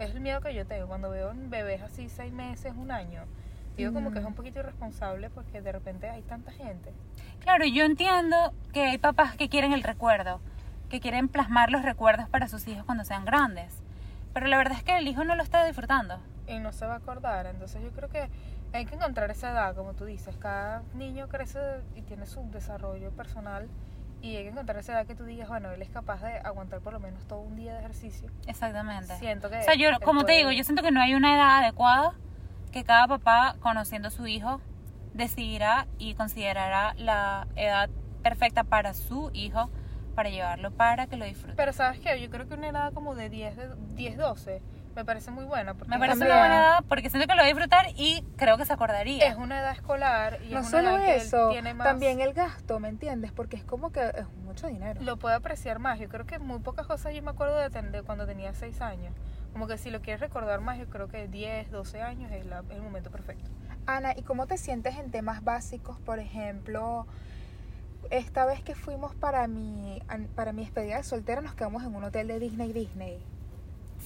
Es 0.00 0.10
el 0.10 0.20
miedo 0.20 0.40
que 0.40 0.52
yo 0.52 0.66
tengo 0.66 0.88
cuando 0.88 1.10
veo 1.10 1.32
bebés 1.36 1.80
así 1.82 2.08
seis 2.08 2.32
meses, 2.32 2.72
un 2.76 2.90
año. 2.90 3.22
Digo 3.76 3.92
como 3.92 4.12
que 4.12 4.18
es 4.20 4.24
un 4.24 4.34
poquito 4.34 4.60
irresponsable 4.60 5.30
porque 5.30 5.60
de 5.60 5.72
repente 5.72 6.08
hay 6.08 6.22
tanta 6.22 6.52
gente. 6.52 6.92
Claro, 7.40 7.64
yo 7.66 7.84
entiendo 7.84 8.52
que 8.72 8.82
hay 8.86 8.98
papás 8.98 9.36
que 9.36 9.48
quieren 9.48 9.72
el 9.72 9.82
recuerdo, 9.82 10.40
que 10.88 11.00
quieren 11.00 11.28
plasmar 11.28 11.70
los 11.70 11.82
recuerdos 11.82 12.28
para 12.28 12.48
sus 12.48 12.66
hijos 12.68 12.84
cuando 12.84 13.04
sean 13.04 13.24
grandes. 13.24 13.82
Pero 14.32 14.46
la 14.46 14.56
verdad 14.58 14.76
es 14.78 14.84
que 14.84 14.96
el 14.96 15.06
hijo 15.08 15.24
no 15.24 15.34
lo 15.34 15.42
está 15.42 15.64
disfrutando. 15.64 16.18
y 16.46 16.58
no 16.58 16.72
se 16.72 16.86
va 16.86 16.94
a 16.94 16.96
acordar. 16.98 17.46
Entonces 17.46 17.82
yo 17.82 17.90
creo 17.90 18.08
que 18.10 18.28
hay 18.74 18.84
que 18.86 18.94
encontrar 18.96 19.30
esa 19.30 19.50
edad, 19.52 19.74
como 19.74 19.94
tú 19.94 20.04
dices. 20.04 20.36
Cada 20.36 20.82
niño 20.94 21.26
crece 21.28 21.58
y 21.96 22.02
tiene 22.02 22.26
su 22.26 22.42
desarrollo 22.50 23.10
personal 23.12 23.68
y 24.20 24.36
hay 24.36 24.42
que 24.44 24.50
encontrar 24.50 24.78
esa 24.78 24.92
edad 24.92 25.06
que 25.06 25.14
tú 25.14 25.24
digas, 25.24 25.48
bueno, 25.48 25.70
él 25.70 25.80
es 25.82 25.88
capaz 25.90 26.22
de 26.22 26.36
aguantar 26.38 26.80
por 26.80 26.92
lo 26.92 27.00
menos 27.00 27.24
todo 27.26 27.40
un 27.40 27.56
día 27.56 27.72
de 27.74 27.78
ejercicio. 27.80 28.30
Exactamente. 28.46 29.16
Siento 29.18 29.48
que... 29.50 29.58
O 29.58 29.62
sea, 29.62 29.74
yo, 29.74 29.88
como 30.04 30.20
te 30.20 30.26
puede- 30.26 30.38
digo, 30.38 30.50
yo 30.52 30.64
siento 30.64 30.82
que 30.82 30.90
no 30.90 31.00
hay 31.00 31.14
una 31.14 31.34
edad 31.34 31.58
adecuada 31.62 32.12
que 32.74 32.84
cada 32.84 33.06
papá, 33.06 33.54
conociendo 33.60 34.08
a 34.08 34.10
su 34.10 34.26
hijo, 34.26 34.60
decidirá 35.14 35.86
y 35.98 36.14
considerará 36.14 36.94
la 36.98 37.46
edad 37.56 37.88
perfecta 38.22 38.64
para 38.64 38.94
su 38.94 39.30
hijo 39.32 39.70
para 40.16 40.28
llevarlo 40.30 40.70
para 40.72 41.06
que 41.06 41.16
lo 41.16 41.24
disfrute. 41.24 41.54
Pero 41.56 41.72
¿sabes 41.72 42.00
qué? 42.00 42.20
Yo 42.20 42.30
creo 42.30 42.48
que 42.48 42.54
una 42.54 42.68
edad 42.68 42.92
como 42.92 43.14
de 43.14 43.30
10, 43.30 43.56
de 43.56 43.68
10 43.94 44.16
12 44.16 44.60
me 44.96 45.04
parece 45.04 45.30
muy 45.32 45.44
buena. 45.44 45.74
Porque 45.74 45.90
Me 45.90 45.98
parece 45.98 46.18
También. 46.20 46.36
una 46.38 46.46
buena 46.48 46.56
edad 46.66 46.84
porque 46.88 47.10
siento 47.10 47.26
que 47.28 47.34
lo 47.34 47.38
va 47.40 47.44
a 47.44 47.48
disfrutar 47.48 47.86
y 47.96 48.22
creo 48.36 48.56
que 48.56 48.64
se 48.64 48.72
acordaría. 48.72 49.26
es 49.26 49.36
una 49.36 49.58
edad 49.60 49.72
escolar 49.72 50.38
y 50.48 50.52
No 50.52 50.60
es 50.60 50.68
una 50.68 50.70
solo 50.70 50.90
edad 50.96 51.04
que 51.04 51.16
eso, 51.16 51.48
tiene 51.50 51.74
más... 51.74 51.86
también 51.86 52.20
el 52.20 52.32
gasto, 52.32 52.78
¿me 52.80 52.88
entiendes? 52.88 53.30
Porque 53.32 53.56
es 53.56 53.64
como 53.64 53.90
que 53.92 54.04
es 54.04 54.26
mucho 54.44 54.66
dinero. 54.68 55.00
lo 55.02 55.16
puede 55.16 55.34
apreciar 55.36 55.78
más. 55.80 55.98
Yo 56.00 56.08
creo 56.08 56.26
que 56.26 56.38
muy 56.40 56.58
pocas 56.60 56.86
cosas 56.86 57.12
yo 57.14 57.22
me 57.22 57.30
acuerdo 57.30 57.56
de, 57.58 57.70
ten- 57.70 57.90
de 57.92 58.02
cuando 58.02 58.24
tenía 58.26 58.52
6 58.54 58.80
años. 58.80 59.12
Como 59.54 59.66
que 59.68 59.78
si 59.78 59.90
lo 59.90 60.02
quieres 60.02 60.20
recordar 60.20 60.60
más, 60.60 60.78
yo 60.78 60.86
creo 60.90 61.08
que 61.08 61.28
10, 61.28 61.70
12 61.70 62.02
años 62.02 62.30
es, 62.32 62.44
la- 62.44 62.60
es 62.68 62.76
el 62.76 62.82
momento 62.82 63.10
perfecto. 63.10 63.48
Ana, 63.86 64.12
¿y 64.16 64.22
cómo 64.22 64.46
te 64.46 64.58
sientes 64.58 64.96
en 64.98 65.10
temas 65.10 65.42
básicos? 65.44 65.98
Por 66.00 66.18
ejemplo, 66.18 67.06
esta 68.10 68.44
vez 68.46 68.62
que 68.62 68.74
fuimos 68.74 69.14
para 69.14 69.46
mi, 69.46 70.02
para 70.34 70.52
mi 70.52 70.62
despedida 70.64 70.96
de 70.96 71.04
soltera, 71.04 71.40
nos 71.40 71.54
quedamos 71.54 71.82
en 71.84 71.94
un 71.94 72.02
hotel 72.04 72.26
de 72.28 72.38
Disney 72.40 72.72
Disney. 72.72 73.18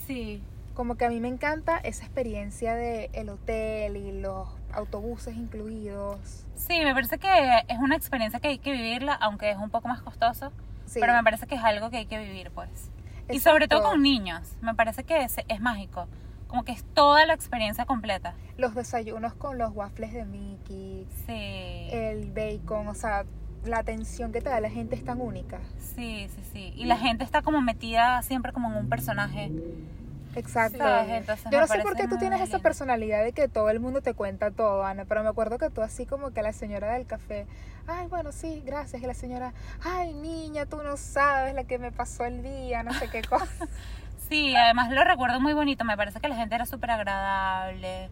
Sí. 0.07 0.43
Como 0.75 0.97
que 0.97 1.07
a 1.07 1.09
mí 1.09 1.19
me 1.19 1.29
encanta 1.29 1.79
esa 1.79 2.05
experiencia 2.05 2.75
de 2.75 3.11
el 3.15 3.31
hotel 3.31 3.97
y 3.97 4.21
los 4.21 4.49
autobuses 4.73 5.35
incluidos. 5.35 6.45
Sí, 6.57 6.79
me 6.85 6.93
parece 6.93 7.19
que 7.19 7.29
es 7.69 7.79
una 7.79 7.97
experiencia 7.97 8.39
que 8.39 8.49
hay 8.49 8.59
que 8.59 8.71
vivirla, 8.73 9.15
aunque 9.15 9.51
es 9.51 9.57
un 9.57 9.71
poco 9.71 9.89
más 9.89 10.03
costoso, 10.03 10.53
Sí. 10.87 11.01
pero 11.01 11.15
me 11.15 11.25
parece 11.25 11.47
que 11.47 11.55
es 11.55 11.65
algo 11.65 11.89
que 11.91 11.97
hay 11.97 12.07
que 12.07 12.19
vivir, 12.19 12.51
pues. 12.51 12.91
Y 13.31 13.41
sobre 13.41 13.69
todo 13.69 13.83
con 13.83 14.03
niños, 14.03 14.57
me 14.61 14.75
parece 14.75 15.05
que 15.05 15.23
es, 15.23 15.37
es 15.49 15.61
mágico, 15.61 16.07
como 16.47 16.65
que 16.65 16.73
es 16.73 16.85
toda 16.95 17.27
la 17.27 17.35
experiencia 17.35 17.85
completa. 17.85 18.35
Los 18.57 18.75
desayunos 18.75 19.35
con 19.35 19.59
los 19.59 19.75
waffles 19.75 20.13
de 20.13 20.25
Mickey, 20.25 21.07
Sí, 21.27 21.89
el 21.91 22.31
bacon, 22.33 22.89
o 22.89 22.95
sea, 22.95 23.25
la 23.65 23.79
atención 23.79 24.33
que 24.33 24.41
te 24.41 24.49
da 24.49 24.61
la 24.61 24.71
gente 24.71 24.95
es 24.97 25.05
tan 25.05 25.21
única. 25.21 25.61
sí, 25.79 26.29
sí, 26.35 26.43
sí. 26.53 26.73
Y 26.77 26.87
la 26.87 26.97
gente 26.97 27.25
está 27.25 27.43
como 27.43 27.61
metida 27.61 28.23
siempre 28.23 28.53
como 28.53 28.71
en 28.71 28.77
un 28.79 28.89
personaje. 28.89 29.51
Exacto. 30.39 30.85
Entonces 30.87 31.47
Yo 31.51 31.61
no 31.61 31.67
sé 31.67 31.81
por 31.81 31.97
qué 31.97 32.09
tú 32.09 32.17
tienes 32.19 32.39
muy 32.39 32.47
esa 32.47 32.57
lindo. 32.57 32.63
personalidad 32.63 33.23
de 33.25 33.33
que 33.33 33.49
todo 33.49 33.71
el 33.71 33.81
mundo 33.81 34.01
te 34.03 34.15
cuenta 34.15 34.51
todo, 34.51 34.85
Ana, 34.85 35.05
pero 35.05 35.23
me 35.23 35.29
acuerdo 35.29 35.59
que 35.59 35.71
tú 35.71 35.83
así 35.83 36.07
como 36.07 36.31
que 36.33 36.43
la 36.43 36.53
señora 36.53 36.93
del 36.95 37.07
café, 37.07 37.47
ay, 37.87 38.07
bueno, 38.09 38.33
sí, 38.33 38.63
gracias, 38.65 39.03
y 39.03 39.07
la 39.07 39.15
señora, 39.15 39.53
ay, 39.85 40.15
niña, 40.15 40.67
tú 40.67 40.83
no 40.83 40.97
sabes 40.97 41.55
la 41.55 41.65
que 41.65 41.79
me 41.79 41.93
pasó 41.93 42.25
el 42.25 42.43
día, 42.43 42.83
no 42.83 42.93
sé 42.95 43.09
qué 43.09 43.23
cosa. 43.23 43.47
Sí, 44.29 44.55
además 44.55 44.91
lo 44.91 45.03
recuerdo 45.05 45.41
muy 45.41 45.55
bonito, 45.55 45.87
me 45.87 45.97
parece 45.97 46.21
que 46.21 46.29
la 46.29 46.37
gente 46.37 46.55
era 46.55 46.67
súper 46.67 46.91
agradable. 46.91 48.11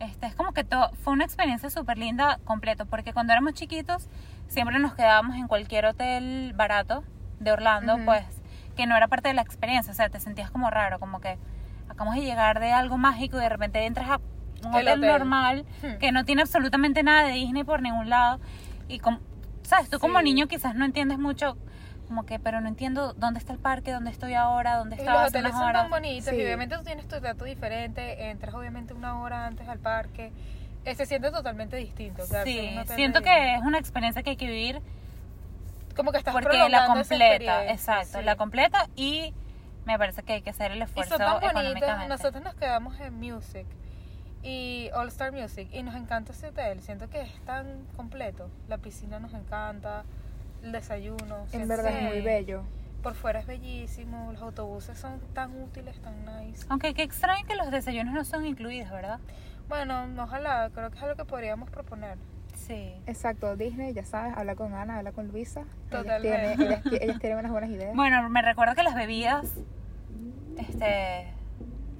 Este, 0.00 0.26
es 0.26 0.34
como 0.34 0.50
que 0.52 0.64
todo, 0.64 0.90
fue 1.04 1.12
una 1.12 1.24
experiencia 1.24 1.70
súper 1.70 1.98
linda 1.98 2.40
completo, 2.44 2.84
porque 2.86 3.12
cuando 3.12 3.32
éramos 3.32 3.54
chiquitos 3.54 4.08
siempre 4.48 4.80
nos 4.80 4.94
quedábamos 4.94 5.36
en 5.36 5.46
cualquier 5.46 5.86
hotel 5.86 6.52
barato 6.56 7.04
de 7.38 7.52
Orlando, 7.52 7.94
Ujú. 7.94 8.04
pues, 8.06 8.24
que 8.74 8.86
no 8.88 8.96
era 8.96 9.06
parte 9.06 9.28
de 9.28 9.34
la 9.34 9.42
experiencia, 9.42 9.92
o 9.92 9.94
sea, 9.94 10.08
te 10.08 10.18
sentías 10.18 10.50
como 10.50 10.68
raro, 10.68 10.98
como 10.98 11.20
que 11.20 11.38
acabamos 11.92 12.16
de 12.16 12.22
llegar 12.22 12.60
de 12.60 12.72
algo 12.72 12.98
mágico 12.98 13.38
y 13.38 13.40
de 13.40 13.48
repente 13.48 13.84
entras 13.86 14.08
a 14.10 14.16
un 14.66 14.74
El 14.74 14.82
hotel, 14.88 14.98
hotel. 14.98 15.10
normal 15.10 15.64
Hmm. 15.82 15.98
que 15.98 16.12
no 16.12 16.24
tiene 16.24 16.42
absolutamente 16.42 17.02
nada 17.02 17.28
de 17.28 17.32
Disney 17.34 17.64
por 17.64 17.82
ningún 17.82 18.08
lado 18.08 18.40
y 18.88 18.98
como, 18.98 19.20
sabes, 19.62 19.88
tú 19.90 19.98
como 19.98 20.20
niño 20.22 20.46
quizás 20.48 20.74
no 20.74 20.84
entiendes 20.84 21.18
mucho 21.18 21.56
como 22.08 22.26
que, 22.26 22.38
pero 22.38 22.60
no 22.60 22.68
entiendo 22.68 23.14
dónde 23.14 23.38
está 23.38 23.52
el 23.54 23.58
parque, 23.58 23.90
dónde 23.92 24.10
estoy 24.10 24.34
ahora, 24.34 24.76
dónde 24.76 24.96
Y 24.96 24.98
estaba 24.98 25.18
los 25.22 25.28
hace 25.28 25.38
hoteles 25.38 25.52
unas 25.52 25.60
son 25.60 25.68
horas. 25.70 25.82
tan 25.82 25.90
bonitos 25.90 26.28
Sí. 26.28 26.36
y 26.36 26.42
obviamente 26.42 26.76
tú 26.76 26.82
tienes 26.84 27.08
tu 27.08 27.18
trato 27.20 27.44
diferente, 27.44 28.30
entras 28.30 28.54
obviamente 28.54 28.92
una 28.92 29.18
hora 29.20 29.46
antes 29.46 29.66
al 29.68 29.78
parque, 29.78 30.30
eh, 30.84 30.94
se 30.94 31.06
siente 31.06 31.30
totalmente 31.30 31.76
distinto. 31.76 32.24
quedarse 32.28 32.50
en 32.50 32.68
Sí, 32.68 32.72
un 32.74 32.78
hotel 32.80 32.96
siento 32.96 33.18
de- 33.20 33.24
que 33.24 33.54
es 33.54 33.62
una 33.62 33.78
experiencia 33.78 34.22
que 34.22 34.30
hay 34.30 34.36
que 34.36 34.46
vivir 34.46 34.80
como 35.96 36.10
que 36.12 36.18
estás 36.18 36.32
porque 36.32 36.48
la 36.48 36.64
prolongando 36.64 37.00
esa 37.00 37.08
completa, 37.10 37.34
experiencia, 37.34 37.72
exacto, 37.72 38.18
sí. 38.18 38.24
la 38.24 38.36
completa 38.36 38.86
y 38.96 39.32
me 39.86 39.98
parece 39.98 40.22
que 40.22 40.34
hay 40.34 40.42
que 40.42 40.50
hacer 40.50 40.72
el 40.72 40.78
Y 40.78 40.82
esfuerzo 40.82 41.16
son 41.16 41.18
tan 41.18 41.34
bonitas. 41.34 41.50
económicamente. 41.52 42.08
Nosotros 42.08 42.42
nos 42.44 42.54
quedamos 42.54 42.98
en 43.00 43.14
Music 43.14 43.66
y 44.42 44.90
All 44.94 45.08
Star 45.08 45.32
Music 45.32 45.68
y 45.72 45.82
nos 45.82 45.94
encanta 45.94 46.32
ese 46.32 46.48
hotel. 46.48 46.80
Siento 46.82 47.08
que 47.10 47.20
es 47.22 47.32
tan 47.44 47.84
completo. 47.96 48.50
La 48.68 48.78
piscina 48.78 49.18
nos 49.18 49.32
encanta, 49.34 50.04
el 50.62 50.72
desayuno. 50.72 51.46
en 51.52 51.68
verdad 51.68 51.96
es 51.96 52.02
muy 52.02 52.20
bello. 52.20 52.62
Por 53.02 53.14
fuera 53.14 53.40
es 53.40 53.46
bellísimo, 53.46 54.30
los 54.32 54.40
autobuses 54.42 54.96
son 54.96 55.18
tan 55.34 55.60
útiles, 55.60 56.00
tan 56.02 56.24
nice. 56.24 56.64
Aunque 56.68 56.94
qué 56.94 57.02
extraño 57.02 57.44
que 57.46 57.56
los 57.56 57.70
desayunos 57.72 58.14
no 58.14 58.24
son 58.24 58.46
incluidos, 58.46 58.90
¿verdad? 58.92 59.18
Bueno, 59.68 60.06
ojalá, 60.22 60.70
creo 60.72 60.88
que 60.90 60.98
es 60.98 61.02
algo 61.02 61.16
que 61.16 61.24
podríamos 61.24 61.68
proponer. 61.70 62.16
Sí. 62.66 62.94
Exacto, 63.06 63.56
Disney, 63.56 63.92
ya 63.92 64.04
sabes, 64.04 64.36
habla 64.36 64.54
con 64.54 64.74
Ana, 64.74 64.98
habla 64.98 65.12
con 65.12 65.28
Luisa. 65.28 65.60
Ellas 65.60 66.02
Totalmente. 66.02 66.56
tienen, 66.56 66.60
ellas, 66.60 67.02
ellas 67.02 67.18
tienen 67.18 67.38
unas 67.38 67.50
buenas 67.50 67.70
ideas. 67.70 67.94
Bueno, 67.94 68.28
me 68.28 68.42
recuerdo 68.42 68.74
que 68.74 68.82
las 68.82 68.94
bebidas 68.94 69.46
este 70.56 71.32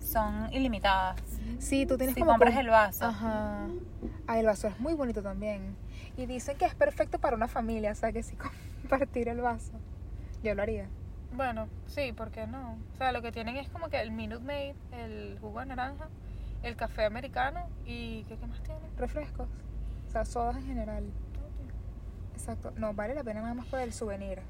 son 0.01 0.53
ilimitadas. 0.53 1.21
Sí, 1.59 1.87
tú 1.87 1.97
tienes 1.97 2.15
Si 2.15 2.21
como 2.21 2.33
compras 2.33 2.57
el 2.57 2.69
vaso. 2.69 3.07
Ajá. 3.07 3.67
Ah, 4.27 4.39
el 4.39 4.47
vaso 4.47 4.69
es 4.69 4.79
muy 4.81 4.95
bonito 4.95 5.23
también. 5.23 5.77
Y 6.17 6.27
dicen 6.27 6.57
que 6.59 6.65
es 6.65 6.75
perfecto 6.75 7.19
para 7.19 7.37
una 7.37 7.49
familia, 7.49 7.93
o 7.93 7.95
sea 7.95 8.13
que 8.13 8.23
sí 8.23 8.37
compartir 8.83 9.29
el 9.29 9.41
vaso. 9.41 9.73
Yo 10.43 10.55
lo 10.55 10.63
haría. 10.63 10.87
Bueno, 11.35 11.69
sí, 11.87 12.13
¿por 12.13 12.31
qué 12.31 12.47
no? 12.47 12.77
O 12.93 12.97
sea, 12.99 13.13
lo 13.13 13.23
que 13.23 13.33
tienen 13.33 13.57
es 13.57 13.69
como 13.69 13.89
que 13.89 14.01
el 14.01 14.11
Minute 14.11 14.45
Maid, 14.45 14.75
el 14.93 15.39
jugo 15.41 15.61
de 15.61 15.67
naranja, 15.67 16.09
el 16.63 16.77
café 16.77 17.05
americano 17.07 17.61
y 17.87 18.25
¿qué, 18.25 18.37
qué 18.37 18.47
más 18.47 18.63
tienen? 18.63 18.85
Refrescos. 18.99 19.49
O 20.13 20.15
sea, 20.15 20.27
sodas 20.27 20.57
en 20.57 20.67
general. 20.67 21.05
Exacto. 22.35 22.71
No, 22.77 22.93
vale 22.93 23.15
la 23.15 23.25
pena 23.25 23.41
nada 23.41 23.55
más 23.55 23.65
por 23.65 23.81
el 23.81 23.95
souvenir. 23.95 24.43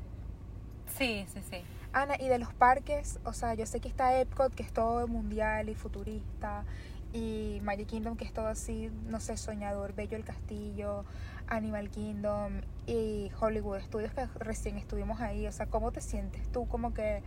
Sí, 0.98 1.24
sí, 1.32 1.40
sí. 1.48 1.58
Ana, 1.92 2.16
y 2.18 2.26
de 2.26 2.40
los 2.40 2.52
parques, 2.52 3.20
o 3.24 3.32
sea, 3.32 3.54
yo 3.54 3.64
sé 3.64 3.78
que 3.78 3.86
está 3.86 4.18
Epcot, 4.18 4.52
que 4.52 4.64
es 4.64 4.72
todo 4.72 5.06
mundial 5.06 5.68
y 5.68 5.76
futurista, 5.76 6.64
y 7.12 7.60
Magic 7.62 7.86
Kingdom, 7.86 8.16
que 8.16 8.24
es 8.24 8.32
todo 8.32 8.48
así, 8.48 8.90
no 9.06 9.20
sé, 9.20 9.36
soñador, 9.36 9.94
Bello 9.94 10.16
el 10.16 10.24
Castillo, 10.24 11.04
Animal 11.46 11.90
Kingdom 11.90 12.62
y 12.88 13.30
Hollywood 13.40 13.82
Studios, 13.82 14.12
que 14.14 14.26
recién 14.40 14.78
estuvimos 14.78 15.20
ahí. 15.20 15.46
O 15.46 15.52
sea, 15.52 15.66
¿cómo 15.66 15.92
te 15.92 16.00
sientes 16.00 16.50
tú? 16.50 16.66
Como 16.66 16.92
que, 16.92 17.22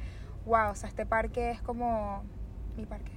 wow, 0.45 0.71
o 0.71 0.75
sea, 0.75 0.89
este 0.89 1.05
parque 1.05 1.51
es 1.51 1.61
como 1.61 2.21
mi 2.75 2.85
parque. 2.85 3.13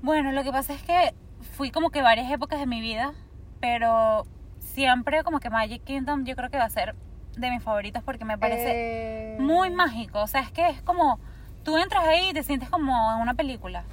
Bueno, 0.00 0.32
lo 0.32 0.42
que 0.44 0.50
pasa 0.50 0.72
es 0.72 0.82
que 0.82 1.12
fui 1.56 1.70
como 1.70 1.90
que 1.90 2.02
varias 2.02 2.30
épocas 2.30 2.58
de 2.60 2.66
mi 2.66 2.80
vida, 2.80 3.12
pero 3.60 4.26
siempre 4.58 5.22
como 5.24 5.40
que 5.40 5.50
Magic 5.50 5.82
Kingdom 5.84 6.24
yo 6.24 6.36
creo 6.36 6.50
que 6.50 6.58
va 6.58 6.64
a 6.64 6.70
ser 6.70 6.94
de 7.36 7.50
mis 7.50 7.62
favoritos 7.62 8.02
porque 8.02 8.24
me 8.24 8.38
parece 8.38 9.34
Eh, 9.36 9.36
muy 9.40 9.70
mágico. 9.70 10.20
O 10.20 10.26
sea, 10.26 10.40
es 10.40 10.50
que 10.50 10.68
es 10.68 10.82
como, 10.82 11.18
tú 11.64 11.78
entras 11.78 12.04
ahí 12.06 12.30
y 12.30 12.32
te 12.32 12.42
sientes 12.42 12.68
como 12.68 13.12
en 13.14 13.20
una 13.20 13.34
película. 13.34 13.84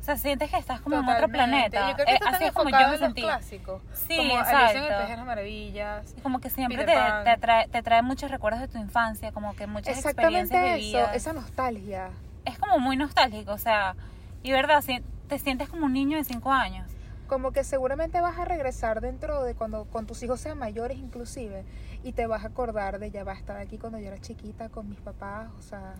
O 0.00 0.04
sea, 0.06 0.16
sientes 0.16 0.50
que 0.52 0.56
estás 0.56 0.80
como 0.80 1.00
en 1.00 1.08
otro 1.08 1.28
planeta. 1.28 1.88
Yo 1.90 1.94
creo 1.94 2.06
que 2.06 2.12
Eh, 2.14 2.18
así 2.24 2.44
es 2.44 2.52
como 2.52 2.70
yo 2.70 2.78
me 2.88 2.94
en 2.94 2.98
sentí. 3.00 3.22
clásicos. 3.22 3.82
Sí, 3.92 4.16
como 4.16 4.36
Alicia 4.38 4.70
en 4.70 4.76
exacto. 4.76 4.96
País 4.98 5.08
de 5.10 5.16
las 5.16 5.26
Maravillas. 5.26 6.14
Y 6.16 6.20
como 6.20 6.38
que 6.38 6.48
siempre 6.48 6.84
te, 6.84 6.94
te, 7.24 7.36
trae, 7.38 7.66
te 7.66 7.82
trae 7.82 8.02
muchos 8.02 8.30
recuerdos 8.30 8.60
de 8.60 8.68
tu 8.68 8.78
infancia, 8.78 9.32
como 9.32 9.56
que 9.56 9.66
muchas 9.66 9.98
experiencias 9.98 10.44
Exactamente 10.44 10.68
eso, 10.68 10.76
vividas. 10.98 11.16
esa 11.16 11.32
nostalgia. 11.32 12.10
Es 12.44 12.56
como 12.56 12.78
muy 12.78 12.96
nostálgico, 12.96 13.50
o 13.52 13.58
sea, 13.58 13.96
y 14.44 14.52
verdad, 14.52 14.80
si- 14.82 15.02
te 15.28 15.38
sientes 15.38 15.68
como 15.68 15.86
un 15.86 15.92
niño 15.92 16.16
de 16.18 16.24
5 16.24 16.50
años. 16.52 16.90
Como 17.26 17.50
que 17.52 17.64
seguramente 17.64 18.20
vas 18.20 18.38
a 18.38 18.44
regresar 18.44 19.00
dentro 19.00 19.42
de 19.42 19.54
cuando 19.54 19.84
con 19.86 20.06
tus 20.06 20.22
hijos 20.22 20.40
sean 20.40 20.58
mayores 20.58 20.98
inclusive 20.98 21.64
y 22.04 22.12
te 22.12 22.26
vas 22.28 22.44
a 22.44 22.48
acordar 22.48 23.00
de 23.00 23.10
ya 23.10 23.24
va 23.24 23.32
a 23.32 23.36
estar 23.36 23.56
aquí 23.56 23.78
cuando 23.78 23.98
yo 23.98 24.06
era 24.06 24.18
chiquita 24.18 24.68
con 24.68 24.88
mis 24.88 25.00
papás, 25.00 25.50
o 25.58 25.62
sea, 25.62 25.94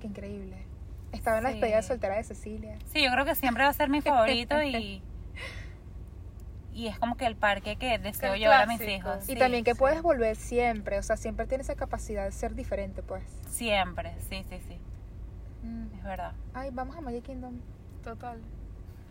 qué 0.00 0.06
increíble. 0.06 0.56
Estaba 1.12 1.38
en 1.38 1.44
la 1.44 1.50
Sí. 1.50 1.54
despedida 1.56 1.80
soltera 1.82 2.16
de 2.16 2.24
Cecilia. 2.24 2.76
Sí, 2.92 3.02
yo 3.02 3.10
creo 3.12 3.24
que 3.24 3.34
siempre 3.34 3.62
va 3.64 3.70
a 3.70 3.72
ser 3.72 3.88
mi 3.88 4.02
favorito 4.02 4.60
y, 4.62 5.00
y 6.74 6.88
es 6.88 6.98
como 6.98 7.16
que 7.16 7.24
el 7.24 7.36
parque 7.36 7.76
que 7.76 7.98
deseo 7.98 8.34
llevar 8.36 8.62
a 8.62 8.66
mis 8.66 8.80
hijos. 8.82 9.22
Y 9.28 9.32
Sí, 9.32 9.38
también 9.38 9.64
que 9.64 9.72
sí. 9.72 9.78
puedes 9.78 10.02
volver 10.02 10.36
siempre, 10.36 10.98
o 10.98 11.02
sea, 11.02 11.16
siempre 11.16 11.46
tienes 11.46 11.68
esa 11.68 11.76
capacidad 11.76 12.24
de 12.24 12.32
ser 12.32 12.54
diferente, 12.54 13.02
pues. 13.02 13.22
Siempre, 13.48 14.12
sí, 14.28 14.44
sí, 14.50 14.58
sí, 14.68 14.76
Mm. 15.62 15.86
es 15.96 16.02
verdad. 16.04 16.32
Ay, 16.52 16.68
vamos 16.72 16.96
a 16.96 17.00
Magic 17.00 17.24
Kingdom. 17.24 17.54
Total. 18.04 18.38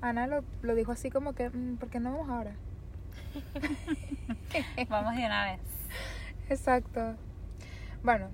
Ana 0.01 0.27
lo, 0.27 0.43
lo 0.61 0.75
dijo 0.75 0.91
así 0.91 1.09
como 1.09 1.33
que, 1.33 1.49
mm, 1.49 1.77
¿por 1.77 1.89
qué 1.89 1.99
no 1.99 2.11
vamos 2.13 2.29
ahora? 2.29 2.51
Vamos 4.89 5.15
de 5.15 5.25
una 5.25 5.45
vez. 5.45 5.59
Exacto. 6.49 7.15
Bueno, 8.03 8.27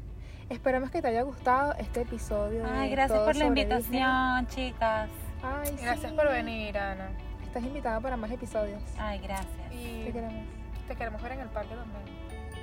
esperamos 0.49 0.89
que 0.91 1.01
te 1.01 1.07
haya 1.09 1.21
gustado 1.21 1.73
este 1.75 2.01
episodio. 2.01 2.63
de 2.63 2.69
Ay, 2.69 2.89
gracias 2.89 3.19
por 3.19 3.35
la 3.35 3.45
Disney. 3.45 3.63
invitación, 3.63 4.47
chicas. 4.47 5.09
Ay, 5.41 5.77
Gracias 5.81 6.11
sí. 6.11 6.17
por 6.17 6.27
venir, 6.29 6.77
Ana. 6.77 7.09
Estás 7.43 7.63
invitada 7.63 7.99
para 8.01 8.17
más 8.17 8.29
episodios. 8.31 8.81
Ay, 8.97 9.19
gracias. 9.19 9.47
Y 9.71 10.03
Te 10.05 10.11
queremos. 10.11 10.45
te 10.87 10.95
queremos 10.95 11.21
ver 11.21 11.31
en 11.33 11.39
el 11.39 11.49
parque 11.49 11.75
también. 11.75 12.01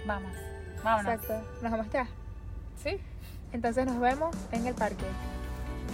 Vamos, 0.06 0.32
vámonos. 0.84 1.14
Exacto. 1.14 1.48
Nos 1.62 1.72
vamos 1.72 1.90
ya. 1.90 2.06
¿Sí? 2.76 2.98
Entonces 3.52 3.86
nos 3.86 3.98
vemos 3.98 4.36
en 4.52 4.66
el 4.66 4.74
parque. 4.74 5.06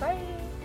Bye. 0.00 0.61